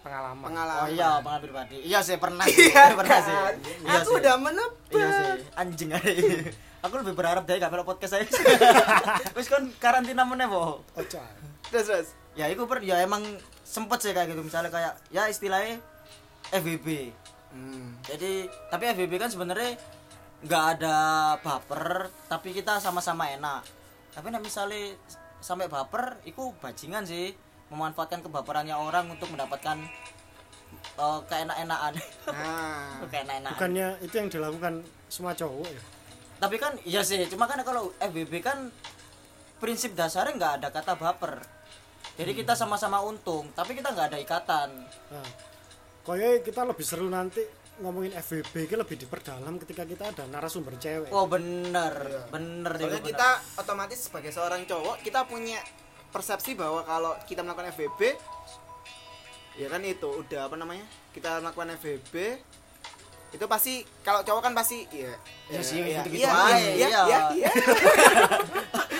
pengalaman 0.00 0.38
pengalaman. 0.40 0.82
oh 0.82 0.88
iya 0.88 1.08
pengalaman 1.18 1.40
pribadi 1.40 1.76
iya 1.82 1.98
sih 1.98 2.16
pernah 2.16 2.44
sih 2.44 2.68
Iya 2.68 2.94
pernah 2.94 3.18
sih 3.18 3.34
kan? 3.34 3.54
iya 3.82 3.98
Aku 3.98 4.06
sih. 4.08 4.18
udah 4.20 4.34
menebak. 4.36 4.92
iya 4.92 5.06
sih 5.10 5.26
anjing 5.54 5.90
aja 5.90 6.10
aku 6.84 6.94
lebih 7.00 7.14
berharap 7.14 7.42
dia 7.42 7.58
gak 7.58 7.72
podcast 7.82 8.12
saya 8.14 8.24
terus 9.26 9.48
kan 9.48 9.66
karantina 9.76 10.22
meneh 10.22 10.46
po 10.46 10.78
Ojo. 10.94 11.20
Terus 11.66 11.84
terus. 11.84 12.08
ya 12.32 12.46
itu 12.46 12.62
per 12.62 12.78
ya 12.80 13.00
emang 13.00 13.24
sempet 13.60 13.98
sih 13.98 14.12
kayak 14.12 14.30
gitu 14.30 14.40
misalnya 14.40 14.70
kayak 14.70 14.94
ya 15.08 15.26
istilahnya 15.26 15.82
FBB 16.50 17.10
Hmm. 17.46 17.96
jadi 18.04 18.44
tapi 18.68 18.84
FBB 18.92 19.16
kan 19.16 19.32
sebenarnya 19.32 19.80
nggak 20.44 20.64
ada 20.76 20.96
baper 21.40 22.04
tapi 22.28 22.52
kita 22.52 22.76
sama-sama 22.76 23.24
enak 23.26 23.64
tapi 24.12 24.28
nah 24.28 24.36
misalnya 24.36 24.92
sampai 25.38 25.64
baper 25.64 26.20
itu 26.22 26.52
bajingan 26.60 27.02
sih 27.02 27.32
memanfaatkan 27.70 28.22
kebaperannya 28.22 28.76
orang 28.76 29.10
untuk 29.10 29.30
mendapatkan 29.32 29.78
eh, 30.96 31.20
keenak-enakan. 31.26 31.94
Nah. 32.30 33.02
keenak-enakan. 33.12 33.54
Bukannya 33.58 33.88
itu 34.02 34.14
yang 34.14 34.28
dilakukan 34.30 34.74
semua 35.10 35.32
cowok 35.34 35.68
ya? 35.70 35.82
Tapi 36.36 36.56
kan 36.60 36.72
iya 36.84 37.00
sih. 37.02 37.22
Cuma 37.26 37.48
kan 37.48 37.60
kalau 37.64 37.90
FBB 37.98 38.44
kan 38.44 38.70
prinsip 39.56 39.96
dasarnya 39.96 40.36
nggak 40.36 40.52
ada 40.62 40.68
kata 40.70 40.94
baper. 40.94 41.40
Jadi 42.16 42.32
kita 42.32 42.56
sama-sama 42.56 43.00
untung 43.04 43.52
tapi 43.52 43.76
kita 43.76 43.92
nggak 43.92 44.14
ada 44.14 44.18
ikatan. 44.20 44.70
Nah, 45.12 45.28
koyo 46.04 46.40
kita 46.40 46.64
lebih 46.64 46.84
seru 46.84 47.08
nanti 47.08 47.44
ngomongin 47.76 48.16
FVB 48.16 48.72
ini 48.72 48.76
lebih 48.80 48.96
diperdalam 48.96 49.60
ketika 49.60 49.84
kita 49.84 50.04
ada 50.08 50.24
narasumber 50.32 50.80
cewek. 50.80 51.12
Oh 51.12 51.28
bener. 51.28 51.92
Iya. 51.92 52.20
bener 52.32 52.72
Soalnya 52.72 52.88
itu, 52.88 53.04
bener. 53.04 53.10
kita 53.12 53.28
otomatis 53.60 53.98
sebagai 54.08 54.32
seorang 54.32 54.64
cowok 54.64 55.04
kita 55.04 55.28
punya 55.28 55.60
persepsi 56.08 56.54
bahwa 56.54 56.82
kalau 56.82 57.12
kita 57.24 57.40
melakukan 57.40 57.70
FVB 57.70 58.00
ya 59.56 59.66
kan 59.66 59.80
itu 59.80 60.04
udah 60.06 60.46
apa 60.46 60.54
namanya? 60.54 60.84
Kita 61.10 61.40
melakukan 61.40 61.76
FVB 61.76 62.14
itu 63.26 63.44
pasti 63.44 63.82
kalau 64.00 64.22
cowok 64.22 64.42
kan 64.42 64.54
pasti 64.54 64.86
ya 64.88 65.12
Ya 65.46 65.60
sih, 65.60 65.82
iya 65.82 66.00
gitu-gitu 66.00 66.24
iya 66.24 66.30
aja, 66.30 66.56
iya 66.56 66.72
iya. 66.72 67.00
iya. 67.04 67.20
iya. 67.34 67.50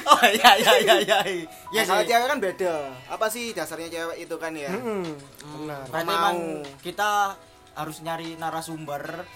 Oh 0.07 0.23
iya 0.23 0.51
iya 0.55 0.73
iya 0.79 0.97
iya. 1.03 1.19
Iya 1.67 1.83
Nah, 1.83 1.87
kalau 1.89 2.03
cewek 2.05 2.27
kan 2.31 2.39
beda. 2.39 2.75
Apa 3.11 3.27
sih 3.27 3.51
dasarnya 3.51 3.91
cewek 3.91 4.23
itu 4.23 4.37
kan 4.39 4.55
ya? 4.55 4.71
Hmm, 4.71 5.03
benar. 5.43 5.83
berarti 5.91 6.13
emang 6.15 6.39
kita 6.79 7.35
harus 7.75 7.97
nyari 8.01 8.35
narasumber 8.37 9.27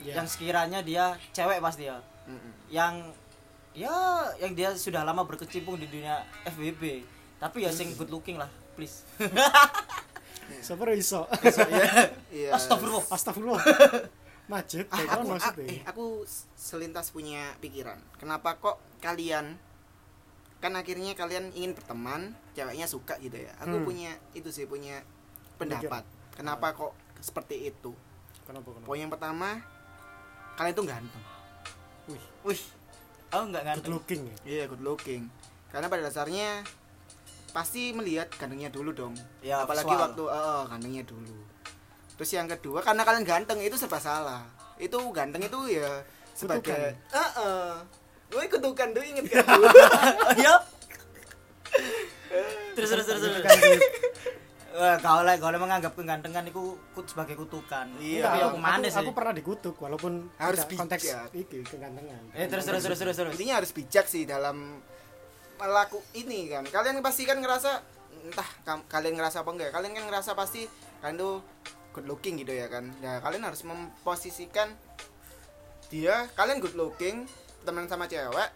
Ya. 0.00 0.16
yang 0.16 0.24
sekiranya 0.24 0.80
dia 0.80 1.12
cewek 1.30 1.60
pasti 1.60 1.84
ya. 1.84 2.00
Mm-mm. 2.24 2.52
yang 2.72 3.12
ya 3.70 3.94
yang 4.42 4.52
dia 4.52 4.74
sudah 4.74 5.06
lama 5.06 5.22
berkecimpung 5.22 5.78
di 5.78 5.86
dunia 5.86 6.26
FWB 6.44 7.06
tapi 7.38 7.64
ya 7.64 7.70
sing 7.70 7.94
good 7.96 8.10
looking 8.10 8.36
lah 8.36 8.50
please. 8.74 9.02
Siapa 10.66 10.82
iso? 10.92 11.24
Iya. 12.34 12.50
Astagfirullah. 12.58 13.06
Astagfirullah. 13.06 13.62
Majid 14.50 14.90
ah, 14.90 14.98
aku, 14.98 15.22
ah, 15.22 15.38
maksudnya. 15.38 15.66
eh, 15.70 15.80
aku 15.86 16.26
selintas 16.58 17.14
punya 17.14 17.54
pikiran. 17.62 18.02
Kenapa 18.18 18.58
kok 18.58 18.82
kalian 18.98 19.54
kan 20.58 20.74
akhirnya 20.74 21.14
kalian 21.14 21.54
ingin 21.54 21.72
berteman 21.72 22.34
ceweknya 22.58 22.90
suka 22.90 23.14
gitu 23.22 23.38
ya. 23.38 23.54
Aku 23.62 23.78
Hmm. 23.78 23.86
punya 23.86 24.10
itu 24.34 24.50
sih 24.50 24.66
punya 24.66 25.06
pendapat. 25.54 26.02
Kenapa 26.34 26.74
kok 26.74 26.92
seperti 27.22 27.70
itu? 27.70 27.94
Kenapa 28.42 28.74
kenapa? 28.74 28.86
Poin 28.90 28.98
yang 28.98 29.12
pertama 29.12 29.62
kalian 30.58 30.74
tuh 30.74 30.86
ganteng. 30.86 31.24
Wih. 32.10 32.24
Wih 32.42 32.62
aku 33.30 33.44
nggak 33.48 33.62
good 33.62 33.70
ganteng 33.70 33.92
looking 33.94 34.20
ya? 34.26 34.36
Iya 34.44 34.62
good 34.66 34.82
looking. 34.82 35.22
Karena 35.70 35.86
pada 35.86 36.02
dasarnya 36.02 36.66
pasti 37.50 37.90
melihat 37.94 38.30
gantengnya 38.34 38.70
dulu 38.70 38.90
dong. 38.90 39.14
Ya, 39.42 39.62
apalagi 39.62 39.86
visual. 39.90 40.02
waktu 40.02 40.24
eh, 40.30 40.62
gantengnya 40.66 41.02
dulu. 41.06 41.38
Terus 42.18 42.30
yang 42.34 42.46
kedua 42.50 42.82
karena 42.82 43.02
kalian 43.06 43.24
ganteng 43.24 43.58
itu 43.62 43.78
serba 43.78 43.98
salah. 43.98 44.42
Itu 44.76 44.98
ganteng 45.14 45.46
itu 45.46 45.78
ya 45.78 46.02
sebagai 46.34 46.74
Kutukan. 46.74 47.16
eh 47.16 47.30
eh 47.38 47.72
gue 48.30 48.44
kutukan 48.46 48.88
tuh 48.94 49.02
inget 49.02 49.26
kan? 49.30 49.46
Ya 50.44 50.54
terus 52.74 52.90
terus 52.90 53.06
terus 53.06 53.22
terus 53.22 53.42
Dit. 54.70 54.78
Wah, 54.78 54.96
kau 55.02 55.26
lah 55.26 55.34
kau 55.34 55.50
menganggap 55.50 55.92
kegantengan 55.98 56.46
itu 56.46 56.78
kut 56.94 57.06
sebagai 57.10 57.34
kutukan. 57.34 57.90
Iya. 57.98 58.22
tapi 58.30 58.38
aku 58.38 58.48
aku, 58.54 58.58
mana 58.62 58.86
aku, 58.86 58.94
sih. 58.94 59.00
aku 59.02 59.10
pernah 59.10 59.34
dikutuk 59.34 59.74
walaupun 59.82 60.12
Harus 60.38 60.62
tidak 60.62 60.78
konteks 60.86 61.02
bijak. 61.02 61.28
iki 61.34 61.58
kegantengan. 61.66 62.22
Eh 62.38 62.46
terus 62.46 62.64
terus 62.64 62.82
terus 62.86 62.98
terus 63.02 63.16
terus. 63.18 63.32
Intinya 63.34 63.54
harus 63.58 63.70
bijak 63.74 64.06
sih 64.06 64.22
dalam 64.22 64.78
melaku 65.58 65.98
ini 66.14 66.46
kan. 66.48 66.62
Kalian 66.64 67.02
pasti 67.02 67.26
kan 67.26 67.42
ngerasa 67.42 67.82
entah 68.30 68.48
kam- 68.62 68.86
kalian 68.86 69.18
ngerasa 69.18 69.42
apa 69.42 69.50
enggak 69.50 69.70
kalian 69.74 69.92
kan 69.96 70.04
ngerasa 70.06 70.36
pasti 70.38 70.68
kalian 71.02 71.16
tuh 71.18 71.34
good 71.90 72.06
looking 72.06 72.38
gitu 72.38 72.54
ya 72.54 72.70
kan. 72.70 72.86
Ya 73.02 73.18
kalian 73.18 73.42
harus 73.42 73.66
memposisikan 73.66 74.70
dia 75.90 76.30
kalian 76.38 76.62
good 76.62 76.78
looking 76.78 77.26
teman 77.66 77.90
sama 77.90 78.06
cewek. 78.06 78.50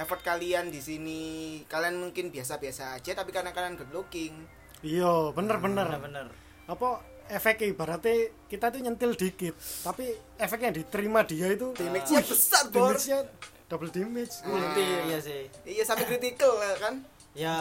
Effort 0.00 0.24
kalian 0.24 0.72
di 0.72 0.80
sini 0.80 1.20
kalian 1.68 2.00
mungkin 2.00 2.32
biasa-biasa 2.32 2.96
aja 2.96 3.12
tapi 3.12 3.28
karena 3.30 3.52
kalian 3.52 3.76
good 3.76 3.92
looking 3.92 4.32
iya 4.84 5.32
bener 5.32 5.56
bener 5.60 5.86
bener. 5.86 6.00
bener 6.00 6.26
apa 6.70 7.02
efeknya 7.30 7.66
ibaratnya 7.70 8.16
kita 8.50 8.74
tuh 8.74 8.80
nyentil 8.82 9.14
dikit 9.14 9.54
tapi 9.86 10.10
efek 10.38 10.58
yang 10.66 10.74
diterima 10.74 11.22
dia 11.22 11.50
itu 11.54 11.74
damage-nya 11.74 12.20
besar 12.26 12.64
bor. 12.70 12.94
damage-nya 12.94 13.20
double 13.70 13.90
damage. 13.94 14.42
Ulti 14.42 14.82
iya 15.06 15.18
sih. 15.22 15.46
Iya 15.62 15.86
sampai 15.86 16.04
critical 16.10 16.58
ya 16.58 16.74
kan? 16.82 16.94
Ya 17.38 17.56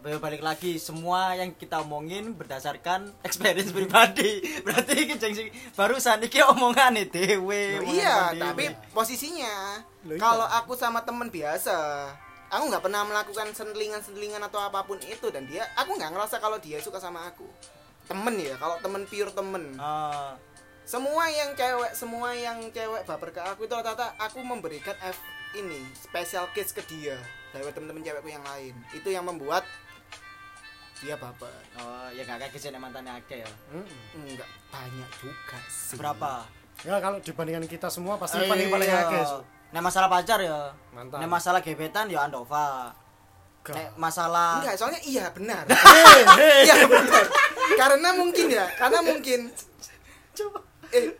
balik 0.00 0.40
lagi 0.40 0.80
semua 0.80 1.36
yang 1.36 1.52
kita 1.56 1.80
omongin 1.80 2.36
berdasarkan 2.36 3.08
experience 3.26 3.72
pribadi. 3.72 4.44
Berarti 4.60 4.92
iki 5.08 5.16
jeng 5.16 5.32
sing 5.32 5.48
barusan 5.72 6.20
iki 6.28 6.44
omongan 6.44 7.00
dewe 7.08 7.80
Loh, 7.80 7.88
omongan 7.88 7.96
iya, 7.96 8.16
dewe. 8.36 8.40
tapi 8.44 8.64
posisinya 8.92 9.80
iya. 10.04 10.20
kalau 10.20 10.44
aku 10.44 10.76
sama 10.76 11.00
temen 11.08 11.32
biasa, 11.32 11.76
aku 12.50 12.64
nggak 12.66 12.82
pernah 12.82 13.02
melakukan 13.02 13.48
sentelingan-sentelingan 13.50 14.42
atau 14.42 14.58
apa 14.58 14.82
pun 14.82 14.98
itu 15.00 15.30
dan 15.30 15.46
dia, 15.46 15.64
aku 15.74 15.94
nggak 15.94 16.10
ngerasa 16.10 16.36
kalau 16.36 16.58
dia 16.58 16.78
suka 16.78 16.98
sama 16.98 17.24
aku. 17.24 17.46
Temen 18.04 18.34
ya, 18.36 18.58
kalau 18.58 18.76
temen 18.78 19.06
pure 19.06 19.30
temen. 19.30 19.78
Ah, 19.78 20.34
Semua 20.82 21.30
yang 21.30 21.54
cewek, 21.54 21.94
semua 21.94 22.34
yang 22.34 22.58
cewek 22.68 23.06
baper 23.06 23.30
ke 23.30 23.38
aku 23.38 23.62
itu 23.62 23.72
rata-rata 23.72 24.10
aku 24.18 24.42
memberikan 24.42 24.98
F 25.00 25.14
ini 25.54 25.78
special 25.94 26.50
case 26.50 26.70
ke 26.70 26.82
dia 26.84 27.14
dari 27.50 27.70
temen-temen 27.70 28.02
cewekku 28.02 28.26
yang 28.26 28.42
lain. 28.42 28.74
Itu 28.90 29.06
yang 29.06 29.22
membuat 29.22 29.62
dia 30.98 31.14
baper 31.14 31.48
Oh, 31.78 32.10
ya 32.10 32.26
gak 32.26 32.42
kayak 32.42 32.52
kecil 32.52 32.74
mantannya 32.74 33.16
akeh 33.16 33.40
ya. 33.40 33.50
Mm-mm. 33.70 34.26
enggak 34.26 34.50
banyak 34.68 35.10
juga 35.16 35.58
sih 35.64 35.96
Berapa? 35.96 36.44
ya 36.80 36.96
kalau 36.98 37.16
dibandingkan 37.20 37.64
kita 37.64 37.88
semua 37.88 38.16
pasti 38.16 38.36
Eh, 38.36 38.48
paling 38.48 38.68
paling 38.68 38.88
iya. 38.88 39.24
Nek 39.70 39.82
masalah 39.82 40.08
pacar 40.10 40.38
ya. 40.42 40.74
Mantap. 40.90 41.18
Nek 41.22 41.30
masalah 41.30 41.60
gebetan 41.62 42.10
ya 42.10 42.26
Andova. 42.26 42.90
Nek 43.68 43.92
masalah 44.00 44.64
enggak 44.64 44.72
soalnya 44.80 45.00
iya 45.04 45.28
benar 45.36 45.68
iya 46.64 46.80
benar 46.88 47.24
karena 47.76 48.08
mungkin 48.16 48.46
ya 48.48 48.64
karena 48.72 49.04
mungkin 49.04 49.52
eh 50.96 51.12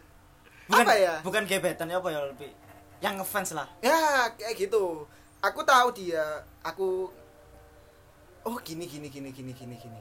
bukan, 0.64 0.84
apa 0.88 0.94
ya 0.96 1.14
Bukan 1.20 1.44
gebetan 1.44 1.92
ya 1.92 2.00
apa 2.00 2.08
ya 2.08 2.20
lebih 2.32 2.48
yang 3.04 3.20
ngefans 3.20 3.52
lah. 3.52 3.68
ya 3.84 4.24
kayak 4.40 4.56
gitu 4.56 5.04
aku 5.44 5.60
tahu 5.68 5.92
dia 5.92 6.40
aku 6.64 7.12
oh 8.48 8.56
gini 8.64 8.88
gini 8.88 9.12
gini 9.12 9.30
gini 9.36 9.52
gini 9.52 9.76
gini 9.76 10.00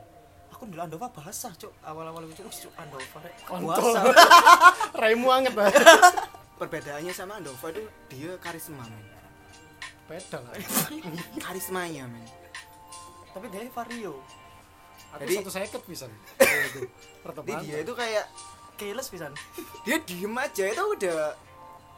Aku 0.50 0.68
dulu 0.68 0.82
Andova 0.84 1.08
basah, 1.08 1.56
Cuk. 1.56 1.72
Awal-awal 1.88 2.28
itu 2.28 2.44
Cuk 2.44 2.74
Andova 2.76 3.24
rek. 3.24 3.32
Kontol. 3.48 3.80
Basah. 3.96 4.04
Raimu 5.00 5.32
anget 5.32 5.56
lah 5.56 5.72
perbedaannya 6.60 7.10
sama 7.10 7.40
Andova 7.40 7.68
itu 7.70 7.82
dia 8.08 8.36
karisma 8.38 8.84
men 8.84 9.04
beda 10.06 10.38
lah 10.38 10.54
karismanya 11.46 12.06
men 12.06 12.26
Tapi 13.30 13.46
dia 13.48 13.62
vario. 13.70 14.20
aku 15.10 15.22
Jadi- 15.24 15.38
satu 15.40 15.52
seket 15.52 15.82
bisa 15.86 16.06
jadi 16.40 16.82
pertemanan 17.22 17.62
dia 17.62 17.78
itu 17.80 17.94
kayak 17.94 18.26
Keles 18.76 19.08
pisan. 19.08 19.32
dia 19.82 20.00
diem 20.00 20.32
aja 20.34 20.66
itu 20.66 20.80
udah 20.82 21.36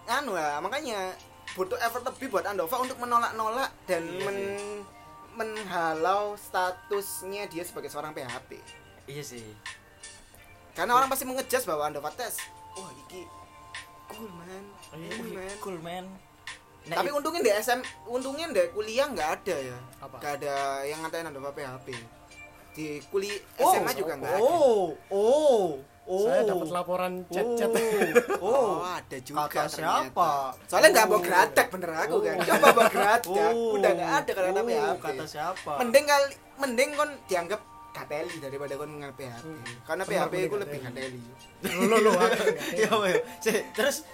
anu 0.07 0.33
lah 0.33 0.57
makanya 0.59 1.13
butuh 1.51 1.77
effort 1.77 2.01
lebih 2.03 2.29
buat 2.29 2.41
Andova 2.43 2.77
untuk 2.79 2.97
menolak-nolak 2.97 3.69
dan 3.85 4.01
Iya 4.03 4.23
men 4.23 4.37
menghalau 5.31 6.35
statusnya 6.35 7.47
dia 7.47 7.63
sebagai 7.63 7.87
seorang 7.87 8.11
PHP 8.11 8.59
Iya 9.05 9.23
sih. 9.23 9.45
karena 10.71 10.93
orang 10.93 11.07
pasti 11.07 11.23
mengejas 11.23 11.63
bahwa 11.63 11.85
Andova 11.85 12.11
tes 12.11 12.37
wah 12.73 12.91
iki 13.01 13.23
cool 14.11 14.29
man 14.29 14.63
Iya, 14.91 15.09
cool 15.13 15.29
man 15.31 15.55
Cool 15.59 15.79
man. 15.79 16.05
Nek 16.81 16.95
tapi 16.97 17.09
untungnya 17.11 17.41
di 17.41 17.51
SM 17.53 17.79
untungnya 18.05 18.45
di 18.49 18.63
kuliah 18.69 19.05
nggak 19.07 19.29
ada 19.37 19.55
ya 19.55 19.77
Apa? 20.01 20.17
nggak 20.17 20.33
ada 20.35 20.55
yang 20.81 20.99
ngatain 20.99 21.25
Andova 21.25 21.51
PHP 21.51 21.87
di 22.71 22.85
kuliah 23.05 23.37
Oh, 23.57 23.71
SMA 23.71 23.91
juga 23.93 24.13
nggak 24.15 24.31
ada 24.31 24.41
Oh, 24.41 24.97
oh, 25.07 25.77
oh. 26.03 26.25
saya 26.25 26.41
dapat 26.41 26.67
laporan 26.69 27.13
chat-chat 27.27 27.69
Oh, 28.39 28.41
Oh, 28.41 28.71
ada 28.97 29.17
juga 29.19 29.45
Kata 29.45 29.69
ternyata. 29.69 30.09
siapa? 30.09 30.29
Soalnya 30.65 30.89
nggak 30.91 31.05
mau 31.05 31.13
Oh. 31.13 31.21
gratek 31.21 31.67
bener 31.69 31.91
aku 31.93 32.15
kan. 32.19 32.35
Oh. 32.35 32.45
Coba 32.47 32.67
mau 32.71 32.85
gratek, 32.89 33.53
Oh. 33.53 33.75
udah 33.77 33.91
nggak 33.93 34.11
ada 34.17 34.31
kata 34.33 34.49
Oh, 34.51 34.65
PHP. 34.65 35.03
Kata 35.05 35.25
siapa? 35.29 35.71
Mending 35.77 36.05
kali, 36.05 36.27
mending 36.57 36.89
kon 36.91 37.09
dianggap 37.27 37.61
kateli 37.91 38.35
daripada 38.39 38.73
kon 38.79 38.91
nggak 38.97 39.13
PHP. 39.15 39.43
Hmm. 39.45 39.63
Karena 39.87 40.03
PHP 40.07 40.33
itu 40.47 40.57
lebih 40.57 40.79
kateli. 40.79 41.21
lo 41.87 41.97
lo 41.99 42.11
Ya 42.75 42.89
Terus 43.75 44.07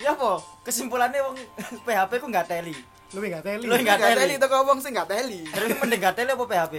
Ya 0.00 0.16
apa? 0.16 0.40
Kesimpulannya 0.64 1.20
wong 1.20 1.36
PHP 1.84 2.12
ku 2.24 2.26
nggak 2.32 2.48
teli. 2.48 2.72
lu 3.10 3.20
nggak 3.20 3.42
teli 3.42 3.64
Lu 3.68 3.74
nggak 3.74 3.98
teli. 4.00 4.38
itu 4.38 4.46
kau 4.48 4.64
ngomong 4.64 4.80
sih 4.80 4.90
nggak 4.96 5.08
teli. 5.12 5.44
Terus 5.54 5.76
mending 5.76 6.00
nggak 6.00 6.14
teli 6.16 6.30
apa 6.32 6.44
PHP? 6.48 6.74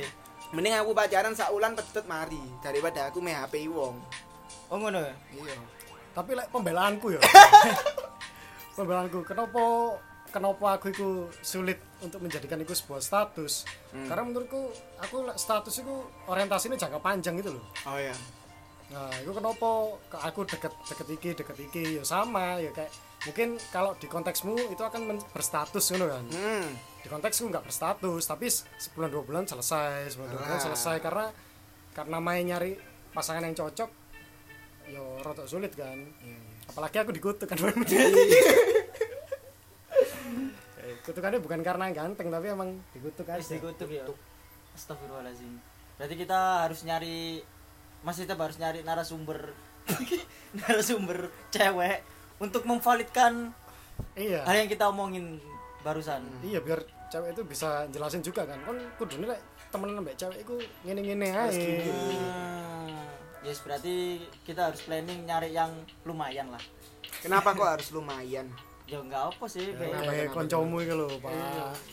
Mending 0.58 0.74
aku 0.82 0.92
pacaran 0.98 1.34
saulan 1.38 1.78
pedut 1.78 2.06
mari 2.10 2.42
daripada 2.66 3.14
aku 3.14 3.22
PHP 3.22 3.70
wong. 3.70 3.96
Oh 4.74 4.78
ngono 4.80 5.00
ya? 5.04 5.14
Iya. 5.38 5.58
tapi 6.12 6.36
lek 6.36 6.52
pembelaanku 6.52 7.08
ya 7.16 7.24
pembelaanku 8.76 9.24
kenapa 9.24 9.64
kenapa 10.32 10.74
aku 10.74 10.90
itu 10.90 11.08
sulit 11.38 11.76
untuk 12.00 12.20
menjadikan 12.20 12.58
itu 12.58 12.72
sebuah 12.74 13.00
status 13.00 13.68
Hmm. 13.90 14.08
karena 14.08 14.24
menurutku 14.24 14.72
aku 14.98 15.16
status 15.36 15.76
itu 15.78 15.94
orientasinya 16.26 16.74
jangka 16.74 16.98
panjang 16.98 17.36
gitu 17.36 17.52
loh 17.52 17.66
Oh 17.86 17.96
iya. 17.96 18.16
nah 18.88 19.12
itu 19.14 19.30
kenapa 19.30 19.70
ke- 20.08 20.22
aku 20.22 20.40
deket 20.46 20.72
deket 20.86 21.08
iki 21.12 21.30
deket 21.34 21.58
iki 21.62 21.84
ya 21.96 22.04
sama 22.04 22.56
ya 22.58 22.72
kayak 22.72 22.92
mungkin 23.22 23.48
kalau 23.68 23.92
di 23.94 24.06
konteksmu 24.06 24.56
itu 24.68 24.80
akan 24.80 25.02
berstatus 25.30 25.86
gitu 25.90 26.06
kan 26.06 26.24
Hmm. 26.26 26.68
di 26.98 27.08
konteksku 27.08 27.46
nggak 27.46 27.64
berstatus 27.64 28.24
tapi 28.26 28.48
se- 28.48 28.64
sebulan 28.80 29.10
dua 29.10 29.22
bulan 29.22 29.44
selesai 29.44 30.08
sebulan 30.10 30.30
dua 30.30 30.42
bulan 30.42 30.56
Alah. 30.56 30.66
selesai 30.66 30.96
karena 31.00 31.26
karena 31.92 32.18
main 32.18 32.44
nyari 32.46 32.80
pasangan 33.12 33.44
yang 33.44 33.54
cocok 33.54 33.92
yo 34.88 35.20
rotok 35.20 35.44
sulit 35.46 35.72
kan 35.72 36.00
apalagi 36.66 36.98
aku 36.98 37.12
dikutuk 37.12 37.46
kan 37.46 37.60
kutukannya 41.02 41.40
bukan 41.42 41.62
karena 41.62 41.90
ganteng 41.92 42.30
tapi 42.30 42.52
emang 42.52 42.78
dikutuk 42.94 43.26
aja 43.26 43.42
dikutuk 43.42 43.90
ya. 43.90 44.06
Astagfirullahalazim. 44.74 45.58
Berarti 45.98 46.16
kita 46.16 46.40
harus 46.66 46.82
nyari 46.86 47.42
masih 48.02 48.26
tetap 48.26 48.42
harus 48.42 48.58
nyari 48.58 48.82
narasumber 48.82 49.54
narasumber 50.58 51.30
cewek 51.54 52.02
untuk 52.42 52.66
memvalidkan 52.66 53.54
iya 54.18 54.42
hal 54.42 54.66
yang 54.66 54.70
kita 54.70 54.90
omongin 54.90 55.38
barusan. 55.86 56.26
iya 56.42 56.58
biar 56.58 56.82
cewek 57.14 57.38
itu 57.38 57.42
bisa 57.46 57.86
jelasin 57.94 58.26
juga 58.26 58.42
kan 58.50 58.58
kan 58.66 58.74
kudune 58.98 59.30
lek 59.30 59.42
temenan 59.70 60.02
mbak 60.02 60.18
cewek 60.18 60.42
itu 60.42 60.56
ngene-ngene 60.86 61.28
ae 61.30 61.62
Hmm. 61.86 62.98
Yes, 63.42 63.58
berarti 63.66 64.22
kita 64.46 64.70
harus 64.70 64.86
planning 64.86 65.26
nyari 65.26 65.50
yang 65.50 65.74
lumayan 66.06 66.54
lah. 66.54 66.62
Kenapa 67.26 67.58
kok 67.58 67.66
harus 67.66 67.90
lumayan? 67.90 68.46
Ya 68.92 69.00
enggak 69.00 69.24
apa 69.32 69.46
sih, 69.48 69.72
be. 69.72 69.88
Kenapa, 69.88 70.12
kayak 70.12 70.28
koncomu 70.30 70.84
itu 70.84 70.92
loh 70.92 71.08
pak 71.18 71.32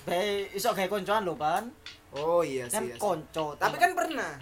Be 0.02 0.18
iso 0.50 0.74
kayak 0.74 0.90
koncoan 0.90 1.22
lho, 1.22 1.38
Pan. 1.38 1.70
Oh 2.10 2.42
iya 2.42 2.66
Kan 2.66 2.82
sih. 2.82 2.90
iya 2.90 2.94
sih. 2.94 3.00
konco. 3.00 3.54
Tapi 3.54 3.76
kan 3.78 3.94
pernah 3.94 4.34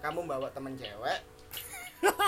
kamu 0.00 0.24
bawa 0.24 0.48
temen 0.50 0.72
cewek 0.72 1.20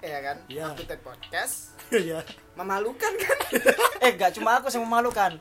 Iya 0.00 0.18
kan? 0.22 0.36
Iya. 0.46 0.64
Aku 0.72 0.82
take 0.82 1.02
podcast 1.02 1.78
iya 2.02 2.18
Memalukan 2.54 3.12
kan? 3.12 3.38
eh 4.02 4.10
enggak 4.10 4.34
cuma 4.34 4.58
aku 4.58 4.66
yang 4.66 4.82
memalukan. 4.82 5.38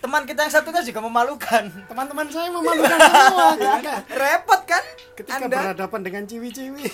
Teman 0.00 0.24
kita 0.24 0.40
yang 0.42 0.50
satunya 0.50 0.80
juga 0.80 1.04
memalukan. 1.04 1.64
teman-teman 1.86 2.26
saya 2.26 2.48
memalukan 2.48 2.96
semua 2.96 3.52
kakak 3.54 3.98
Repot 4.10 4.60
kan? 4.64 4.84
ketika 5.14 5.36
Anda 5.36 5.46
berhadapan 5.52 6.00
dengan 6.00 6.22
ciwi-ciwi 6.24 6.84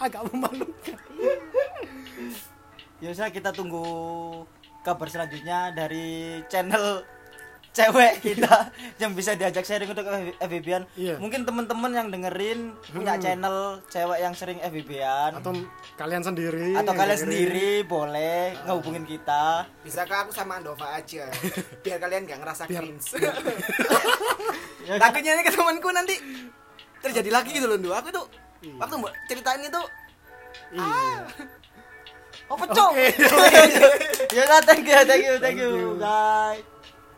agak 0.00 0.22
memalukan 0.26 0.98
Ya 2.96 3.12
udah 3.12 3.28
kita 3.28 3.52
tunggu 3.52 3.84
kabar 4.86 5.08
selanjutnya 5.08 5.74
dari 5.74 6.06
channel 6.46 7.02
cewek 7.68 8.24
kita 8.24 8.72
yang 9.02 9.12
bisa 9.12 9.34
diajak 9.34 9.60
sharing 9.60 9.84
untuk 9.86 10.06
FBB-an. 10.38 10.88
Iya. 10.94 11.18
Mungkin 11.18 11.42
teman-teman 11.42 11.90
yang 11.90 12.08
dengerin 12.08 12.72
punya 12.88 13.12
Hmm. 13.12 13.20
channel 13.20 13.56
cewek 13.86 14.18
yang 14.18 14.32
sering 14.32 14.56
FBB-an 14.60 15.36
atau 15.36 15.52
kalian 15.96 16.22
sendiri 16.22 16.72
atau 16.72 16.94
kalian 16.94 17.18
dengerin. 17.18 17.20
sendiri 17.20 17.70
boleh 17.84 18.56
ngehubungin 18.62 19.04
kita. 19.04 19.68
Bisakah 19.82 20.24
aku 20.24 20.32
sama 20.32 20.56
Andova 20.56 20.88
aja 20.94 21.28
Biar 21.84 21.98
kalian 21.98 22.24
gak 22.24 22.40
ngerasa 22.40 22.62
Biar- 22.64 22.80
cringe 22.80 23.04
Ya, 24.86 24.96
Takutnya 24.96 25.34
ini 25.34 25.42
ke 25.42 25.50
temanku 25.50 25.90
nanti 25.90 26.14
Terjadi 26.96 27.28
lagi 27.28 27.50
gitu 27.50 27.66
loh. 27.66 27.76
Aku 27.92 28.08
tuh 28.08 28.24
Iya. 28.56 28.72
Waktu 28.78 28.94
mbak 28.96 29.12
ceritain 29.26 29.60
itu 29.60 29.82
iya 30.72 31.28
Oh, 32.48 32.56
pecok. 32.56 32.90
Oke. 32.94 33.06
ya 34.36 34.60
thank 34.62 34.86
you, 34.86 34.94
thank 35.02 35.24
you, 35.26 35.34
thank 35.42 35.58
Thank 35.58 35.58
you. 35.58 35.70
you. 35.74 35.98
Bye. 35.98 36.75